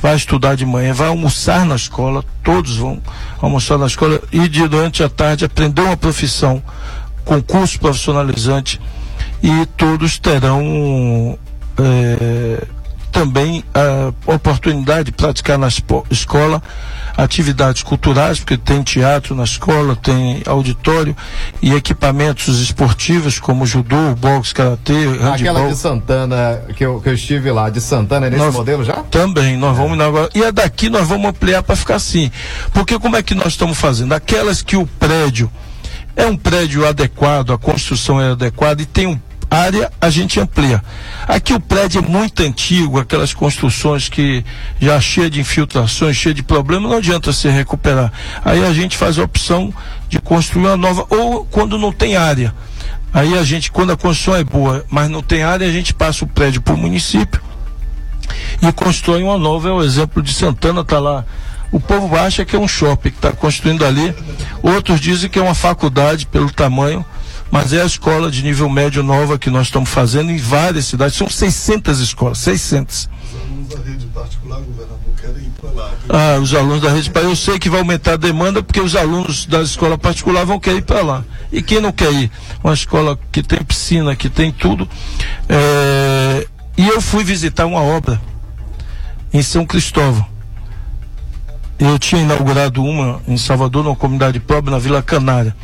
[0.00, 3.02] vai estudar de manhã, vai almoçar na escola, todos vão
[3.38, 6.62] almoçar na escola e durante a tarde aprender uma profissão,
[7.22, 8.80] concurso profissionalizante
[9.42, 11.38] e todos terão
[11.78, 12.66] é,
[13.12, 15.68] também a oportunidade de praticar na
[16.10, 16.62] escola
[17.18, 21.16] atividades culturais, porque tem teatro na escola, tem auditório
[21.60, 25.32] e equipamentos esportivos como judô, boxe, karatê, handball.
[25.32, 28.84] Aquela de Santana, que eu, que eu estive lá, de Santana, é nesse nós, modelo
[28.84, 28.94] já?
[29.10, 29.82] Também, nós é.
[29.82, 29.98] vamos.
[30.32, 32.30] E a daqui nós vamos ampliar para ficar assim.
[32.72, 34.12] Porque como é que nós estamos fazendo?
[34.12, 35.50] Aquelas que o prédio
[36.14, 39.18] é um prédio adequado, a construção é adequada e tem um
[39.50, 40.82] área a gente amplia.
[41.26, 44.44] Aqui o prédio é muito antigo, aquelas construções que
[44.80, 48.12] já cheia de infiltrações, cheia de problemas, não adianta se recuperar.
[48.44, 49.72] Aí a gente faz a opção
[50.08, 52.54] de construir uma nova, ou quando não tem área.
[53.12, 56.24] Aí a gente, quando a construção é boa, mas não tem área, a gente passa
[56.24, 57.40] o prédio para o município
[58.60, 59.68] e constrói uma nova.
[59.68, 61.24] É o exemplo de Santana, está lá.
[61.70, 64.14] O povo acha que é um shopping que está construindo ali.
[64.62, 67.04] Outros dizem que é uma faculdade pelo tamanho
[67.50, 71.16] mas é a escola de nível médio nova que nós estamos fazendo em várias cidades.
[71.16, 73.08] São 600 escolas, 600.
[73.08, 75.90] Os alunos da rede particular, governador, querem ir para lá.
[76.08, 79.46] Ah, os alunos da rede eu sei que vai aumentar a demanda porque os alunos
[79.46, 81.24] da escola particular vão querer ir para lá.
[81.50, 82.30] E quem não quer ir?
[82.62, 84.88] Uma escola que tem piscina, que tem tudo.
[85.48, 86.46] É...
[86.76, 88.20] E eu fui visitar uma obra
[89.32, 90.24] em São Cristóvão.
[91.78, 95.54] Eu tinha inaugurado uma em Salvador, numa comunidade pobre, na Vila Canária.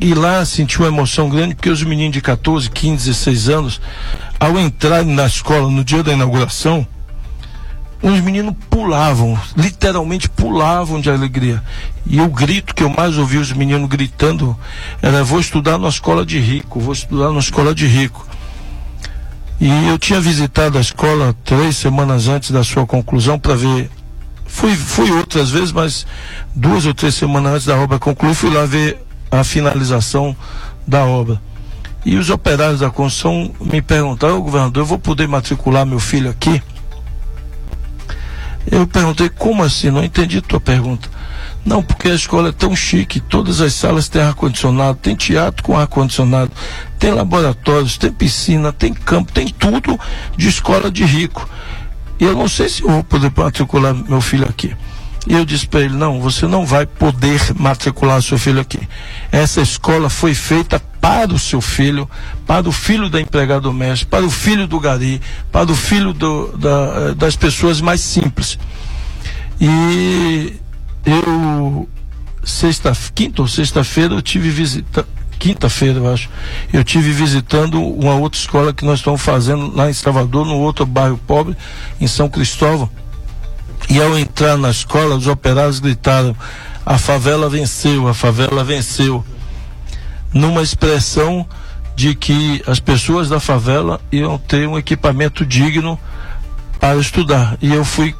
[0.00, 3.80] E lá senti uma emoção grande porque os meninos de 14, 15, 16 anos,
[4.38, 6.86] ao entrarem na escola no dia da inauguração,
[8.02, 11.62] os meninos pulavam, literalmente pulavam de alegria.
[12.06, 14.56] E o grito que eu mais ouvi os meninos gritando
[15.02, 18.26] era: Vou estudar na escola de rico, vou estudar na escola de rico.
[19.60, 23.90] E eu tinha visitado a escola três semanas antes da sua conclusão para ver.
[24.46, 26.06] Fui, fui outras vezes, mas
[26.54, 28.98] duas ou três semanas antes da obra concluir, fui lá ver
[29.30, 30.36] a finalização
[30.86, 31.40] da obra.
[32.04, 36.62] E os operários da construção me perguntaram, governador, eu vou poder matricular meu filho aqui?
[38.70, 39.90] Eu perguntei, como assim?
[39.90, 41.08] Não entendi tua pergunta.
[41.64, 45.76] Não, porque a escola é tão chique, todas as salas têm ar-condicionado, tem teatro com
[45.76, 46.50] ar-condicionado,
[46.98, 50.00] tem laboratórios, tem piscina, tem campo, tem tudo
[50.36, 51.46] de escola de rico.
[52.18, 54.74] E eu não sei se eu vou poder matricular meu filho aqui.
[55.26, 58.80] E eu disse para ele: não, você não vai poder matricular seu filho aqui.
[59.30, 62.08] Essa escola foi feita para o seu filho,
[62.46, 65.20] para o filho da empregada doméstica, para o filho do gari,
[65.52, 68.58] para o filho do, da, das pessoas mais simples.
[69.60, 70.54] E
[71.04, 71.88] eu,
[72.42, 75.06] sexta, quinta ou sexta-feira, eu tive visita,
[75.38, 76.30] quinta-feira, eu acho,
[76.72, 80.86] eu tive visitando uma outra escola que nós estamos fazendo lá em Salvador, no outro
[80.86, 81.56] bairro pobre,
[82.00, 82.88] em São Cristóvão
[83.88, 86.36] e ao entrar na escola, os operários gritaram:
[86.84, 89.24] a favela venceu, a favela venceu.
[90.32, 91.46] Numa expressão
[91.96, 95.98] de que as pessoas da favela iam ter um equipamento digno
[96.78, 97.58] para estudar.
[97.60, 98.14] E eu fui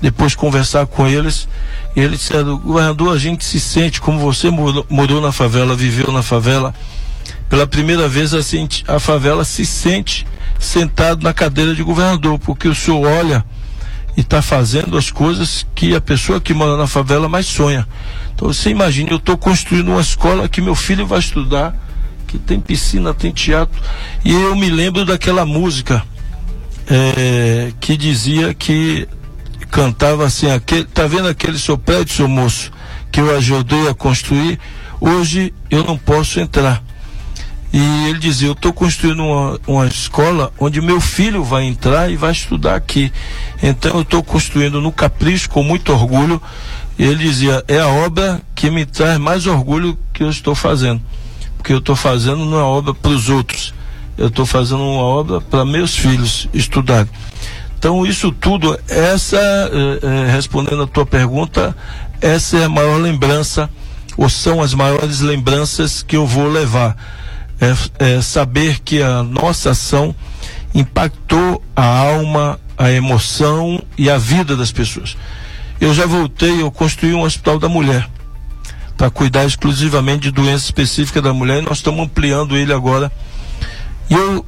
[0.00, 1.48] depois conversar com eles.
[1.96, 6.12] E eles disseram: governador, a gente se sente como você morou, morou na favela, viveu
[6.12, 6.74] na favela.
[7.48, 10.26] Pela primeira vez, assim, a favela se sente
[10.58, 13.44] sentado na cadeira de governador, porque o senhor olha
[14.18, 17.86] e está fazendo as coisas que a pessoa que mora na favela mais sonha.
[18.34, 21.72] Então você imagina, eu estou construindo uma escola que meu filho vai estudar,
[22.26, 23.80] que tem piscina, tem teatro,
[24.24, 26.02] e eu me lembro daquela música
[26.90, 29.06] é, que dizia que
[29.70, 32.72] cantava assim, aquele, tá vendo aquele seu prédio, seu moço,
[33.12, 34.58] que eu ajudei a construir,
[35.00, 36.82] hoje eu não posso entrar.
[37.72, 42.16] E ele dizia: Eu estou construindo uma, uma escola onde meu filho vai entrar e
[42.16, 43.12] vai estudar aqui.
[43.62, 46.40] Então eu estou construindo no Capricho com muito orgulho.
[46.98, 51.02] E ele dizia: É a obra que me traz mais orgulho que eu estou fazendo.
[51.56, 53.74] Porque eu estou fazendo não é obra para os outros.
[54.16, 57.10] Eu estou fazendo uma obra para meus filhos estudarem.
[57.78, 61.76] Então, isso tudo, essa, eh, eh, respondendo a tua pergunta,
[62.20, 63.70] essa é a maior lembrança,
[64.16, 66.96] ou são as maiores lembranças que eu vou levar
[67.60, 70.14] é, é saber que a nossa ação
[70.74, 75.16] impactou a alma, a emoção e a vida das pessoas.
[75.80, 78.08] Eu já voltei, eu construí um hospital da mulher
[78.96, 83.12] para cuidar exclusivamente de doença específica da mulher e nós estamos ampliando ele agora.
[84.10, 84.44] E eu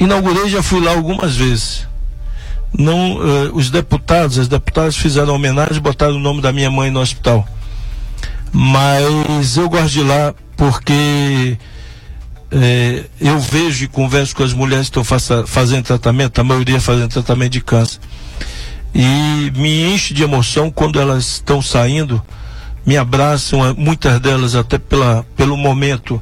[0.00, 1.86] inaugurei, já fui lá algumas vezes.
[2.76, 7.00] Não, eh, os deputados, as deputadas fizeram homenagem, botaram o nome da minha mãe no
[7.00, 7.46] hospital.
[8.50, 11.56] Mas eu gosto de ir lá porque
[12.52, 17.10] é, eu vejo e converso com as mulheres que estão fazendo tratamento, a maioria fazendo
[17.10, 17.98] tratamento de câncer.
[18.94, 22.22] E me enche de emoção quando elas estão saindo,
[22.84, 26.20] me abraçam, muitas delas até pela, pelo momento,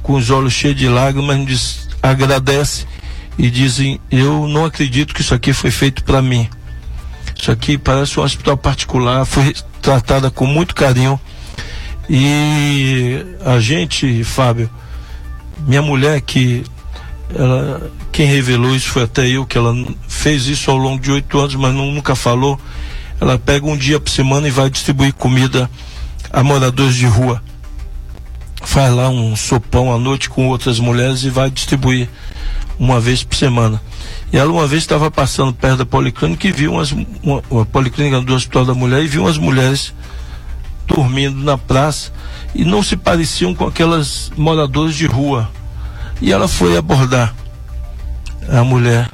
[0.00, 2.86] com os olhos cheios de lágrimas, me diz, agradece
[3.36, 6.48] e dizem, eu não acredito que isso aqui foi feito para mim.
[7.36, 11.20] Isso aqui parece um hospital particular, foi tratada com muito carinho.
[12.08, 14.70] E a gente, Fábio,
[15.58, 16.64] minha mulher que
[17.34, 19.74] ela, quem revelou isso foi até eu, que ela
[20.08, 22.58] fez isso ao longo de oito anos, mas não, nunca falou.
[23.20, 25.70] Ela pega um dia por semana e vai distribuir comida
[26.32, 27.42] a moradores de rua.
[28.62, 32.08] Faz lá um sopão à noite com outras mulheres e vai distribuir
[32.78, 33.80] uma vez por semana.
[34.32, 36.92] E ela uma vez estava passando perto da policlínica e viu umas,
[37.22, 39.94] uma, uma policlínica do Hospital da Mulher e viu umas mulheres
[40.86, 42.12] dormindo na praça
[42.54, 45.50] e não se pareciam com aquelas moradores de rua.
[46.20, 47.34] E ela foi abordar
[48.48, 49.10] a mulher.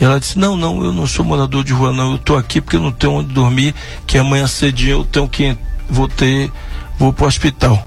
[0.00, 2.12] Ela disse: Não, não, eu não sou morador de rua, não.
[2.12, 3.74] Eu estou aqui porque eu não tenho onde dormir.
[4.06, 5.56] Que amanhã cedinho eu tenho que
[5.88, 6.50] vou ter,
[6.98, 7.86] vou para o hospital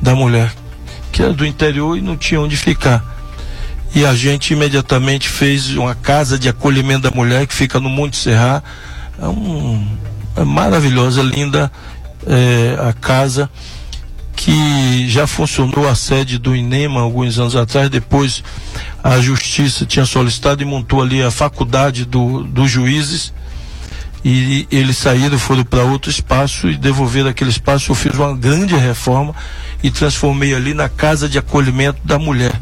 [0.00, 0.52] da mulher,
[1.10, 3.04] que era do interior e não tinha onde ficar.
[3.94, 8.16] E a gente imediatamente fez uma casa de acolhimento da mulher que fica no Monte
[8.16, 8.64] Serra.
[9.20, 9.86] É, um,
[10.36, 11.70] é maravilhosa, linda
[12.26, 13.50] é, a casa
[14.34, 18.42] que já funcionou a sede do INEMA alguns anos atrás, depois
[19.02, 23.32] a justiça tinha solicitado e montou ali a faculdade do, dos juízes
[24.24, 27.90] e eles saíram, foram para outro espaço e devolveram aquele espaço.
[27.90, 29.34] Eu fiz uma grande reforma
[29.82, 32.52] e transformei ali na casa de acolhimento da mulher.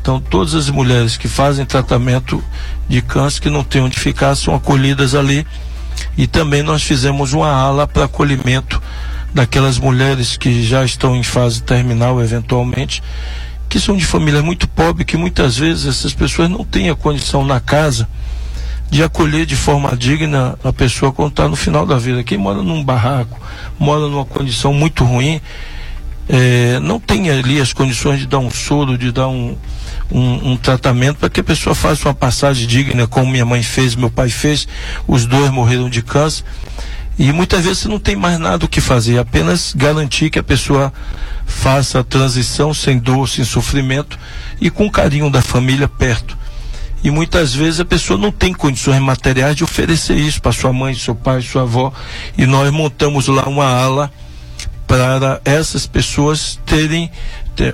[0.00, 2.42] Então, todas as mulheres que fazem tratamento
[2.88, 5.46] de câncer, que não têm onde ficar, são acolhidas ali
[6.16, 8.80] e também nós fizemos uma ala para acolhimento
[9.36, 13.02] daquelas mulheres que já estão em fase terminal, eventualmente,
[13.68, 17.44] que são de família muito pobre, que muitas vezes essas pessoas não têm a condição
[17.44, 18.08] na casa
[18.90, 22.24] de acolher de forma digna a pessoa quando está no final da vida.
[22.24, 23.38] Quem mora num barraco,
[23.78, 25.38] mora numa condição muito ruim,
[26.30, 29.54] é, não tem ali as condições de dar um soro, de dar um,
[30.10, 33.94] um, um tratamento para que a pessoa faça uma passagem digna, como minha mãe fez,
[33.94, 34.66] meu pai fez,
[35.06, 36.42] os dois morreram de câncer.
[37.18, 40.42] E muitas vezes você não tem mais nada o que fazer, apenas garantir que a
[40.42, 40.92] pessoa
[41.46, 44.18] faça a transição sem dor, sem sofrimento
[44.60, 46.36] e com carinho da família perto.
[47.02, 50.94] E muitas vezes a pessoa não tem condições materiais de oferecer isso para sua mãe,
[50.94, 51.92] seu pai, sua avó.
[52.36, 54.12] E nós montamos lá uma ala
[54.86, 57.10] para essas pessoas terem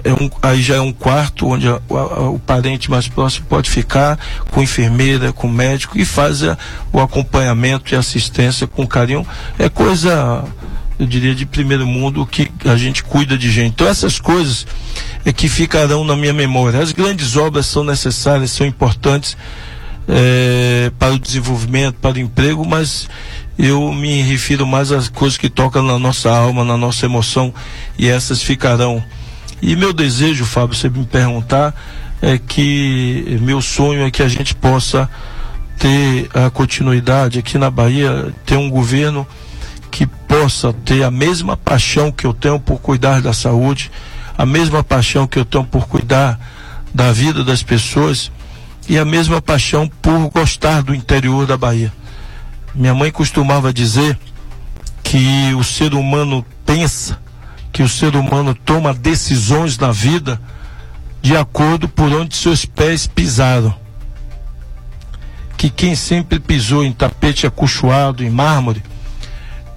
[0.05, 3.71] é um, aí já é um quarto onde a, a, o parente mais próximo pode
[3.71, 4.19] ficar
[4.51, 6.57] com enfermeira, com médico e faz a,
[6.93, 9.27] o acompanhamento e assistência com carinho.
[9.59, 10.45] É coisa,
[10.99, 13.73] eu diria, de primeiro mundo que a gente cuida de gente.
[13.75, 14.67] Então essas coisas
[15.25, 16.81] é que ficarão na minha memória.
[16.81, 19.37] As grandes obras são necessárias, são importantes
[20.09, 23.09] é, para o desenvolvimento, para o emprego, mas
[23.59, 27.53] eu me refiro mais às coisas que tocam na nossa alma, na nossa emoção,
[27.99, 29.03] e essas ficarão.
[29.63, 31.73] E meu desejo, Fábio, você me perguntar,
[32.21, 35.09] é que meu sonho é que a gente possa
[35.79, 39.25] ter a continuidade aqui na Bahia, ter um governo
[39.89, 43.89] que possa ter a mesma paixão que eu tenho por cuidar da saúde,
[44.37, 46.41] a mesma paixão que eu tenho por cuidar
[46.93, 48.33] da vida das pessoas
[48.89, 51.93] e a mesma paixão por gostar do interior da Bahia.
[52.75, 54.19] Minha mãe costumava dizer
[55.05, 57.21] que o ser humano pensa,
[57.73, 60.41] que o ser humano toma decisões na vida
[61.23, 63.75] de acordo por onde seus pés pisaram.
[65.57, 68.83] Que quem sempre pisou em tapete acolchoado, em mármore,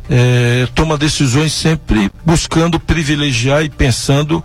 [0.09, 4.43] é, toma decisões sempre buscando privilegiar e pensando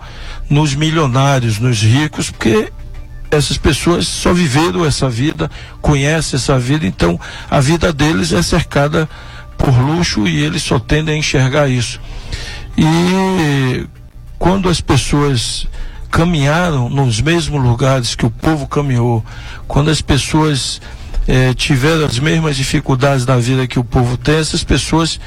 [0.49, 2.71] nos milionários, nos ricos, porque
[3.29, 5.49] essas pessoas só viveram essa vida,
[5.81, 9.09] conhecem essa vida, então a vida deles é cercada
[9.57, 11.99] por luxo e eles só tendem a enxergar isso.
[12.77, 13.87] E
[14.37, 15.67] quando as pessoas
[16.09, 19.23] caminharam nos mesmos lugares que o povo caminhou,
[19.67, 20.81] quando as pessoas
[21.27, 25.19] eh, tiveram as mesmas dificuldades da vida que o povo tem, essas pessoas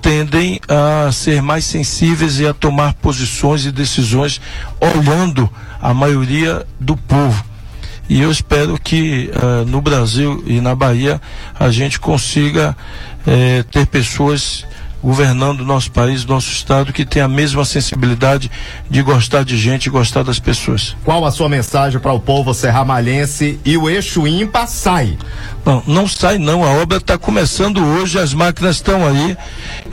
[0.00, 4.40] tendem a ser mais sensíveis e a tomar posições e decisões
[4.80, 5.48] olhando
[5.80, 7.44] a maioria do povo.
[8.08, 11.20] E eu espero que uh, no Brasil e na Bahia
[11.58, 12.76] a gente consiga
[13.20, 14.64] uh, ter pessoas
[15.02, 18.50] governando o nosso país, nosso estado, que tem a mesma sensibilidade
[18.88, 20.96] de gostar de gente e gostar das pessoas.
[21.04, 25.16] Qual a sua mensagem para o povo serramalhense e o eixo ímpar sai?
[25.64, 29.36] Não, não sai não, a obra está começando hoje, as máquinas estão aí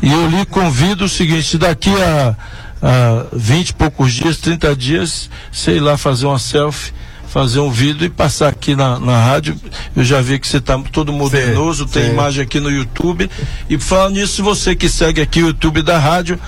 [0.01, 2.36] e eu lhe convido o seguinte, daqui a,
[2.82, 6.93] a 20 e poucos dias, 30 dias, sei lá, fazer uma selfie
[7.38, 9.55] fazer um vídeo e passar aqui na, na rádio.
[9.95, 12.09] Eu já vi que você está todo modernoso, sim, tem sim.
[12.09, 13.29] imagem aqui no YouTube.
[13.69, 16.39] E falando nisso, você que segue aqui o YouTube da rádio,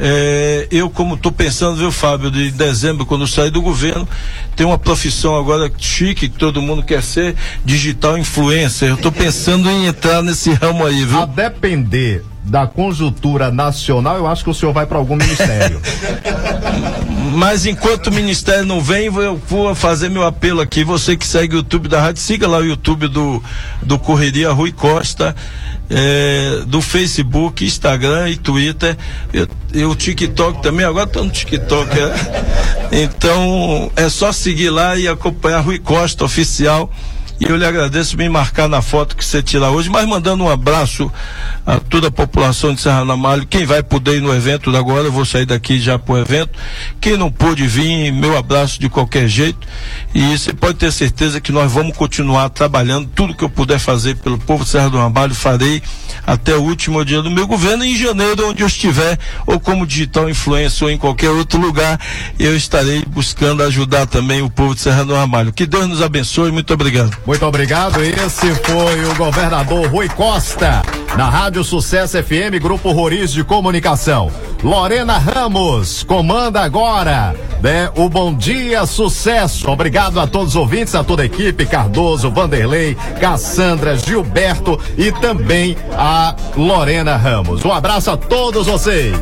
[0.00, 4.08] é, eu, como estou pensando, viu, Fábio, de dezembro, quando sair do governo,
[4.56, 8.88] tem uma profissão agora chique que todo mundo quer ser, digital influencer.
[8.88, 11.20] Eu estou pensando em entrar nesse ramo aí, viu?
[11.20, 15.80] A depender da conjuntura nacional, eu acho que o senhor vai para algum ministério.
[17.34, 20.84] Mas enquanto o ministério não vem, eu vou fazer meu apelo aqui.
[20.84, 23.42] Você que segue o YouTube da rádio, siga lá o YouTube do,
[23.80, 25.34] do Correria Rui Costa,
[25.88, 28.96] é, do Facebook, Instagram e Twitter.
[29.72, 31.90] E o TikTok também, agora estou no TikTok.
[31.98, 33.02] É.
[33.02, 36.90] Então é só seguir lá e acompanhar Rui Costa Oficial.
[37.42, 40.48] E eu lhe agradeço me marcar na foto que você tira hoje, mas mandando um
[40.48, 41.10] abraço
[41.66, 43.44] a toda a população de Serra Ramalho.
[43.48, 46.56] Quem vai poder ir no evento agora, eu vou sair daqui já pro evento.
[47.00, 49.66] Quem não pôde vir, meu abraço de qualquer jeito.
[50.14, 53.10] E você pode ter certeza que nós vamos continuar trabalhando.
[53.12, 55.82] Tudo que eu puder fazer pelo povo de Serra do Ramalho, farei
[56.24, 57.84] até o último dia do meu governo.
[57.84, 59.18] Em janeiro, onde eu estiver,
[59.48, 61.98] ou como digital influencer, ou em qualquer outro lugar,
[62.38, 65.52] eu estarei buscando ajudar também o povo de Serra do Ramalho.
[65.52, 66.52] Que Deus nos abençoe.
[66.52, 67.16] Muito obrigado.
[67.32, 68.04] Muito obrigado.
[68.04, 70.82] Esse foi o governador Rui Costa,
[71.16, 74.30] na Rádio Sucesso FM, Grupo Roriz de Comunicação.
[74.62, 77.90] Lorena Ramos comanda agora, né?
[77.96, 79.70] O Bom Dia Sucesso.
[79.70, 85.74] Obrigado a todos os ouvintes, a toda a equipe, Cardoso, Vanderlei, Cassandra, Gilberto e também
[85.96, 87.64] a Lorena Ramos.
[87.64, 89.16] Um abraço a todos vocês.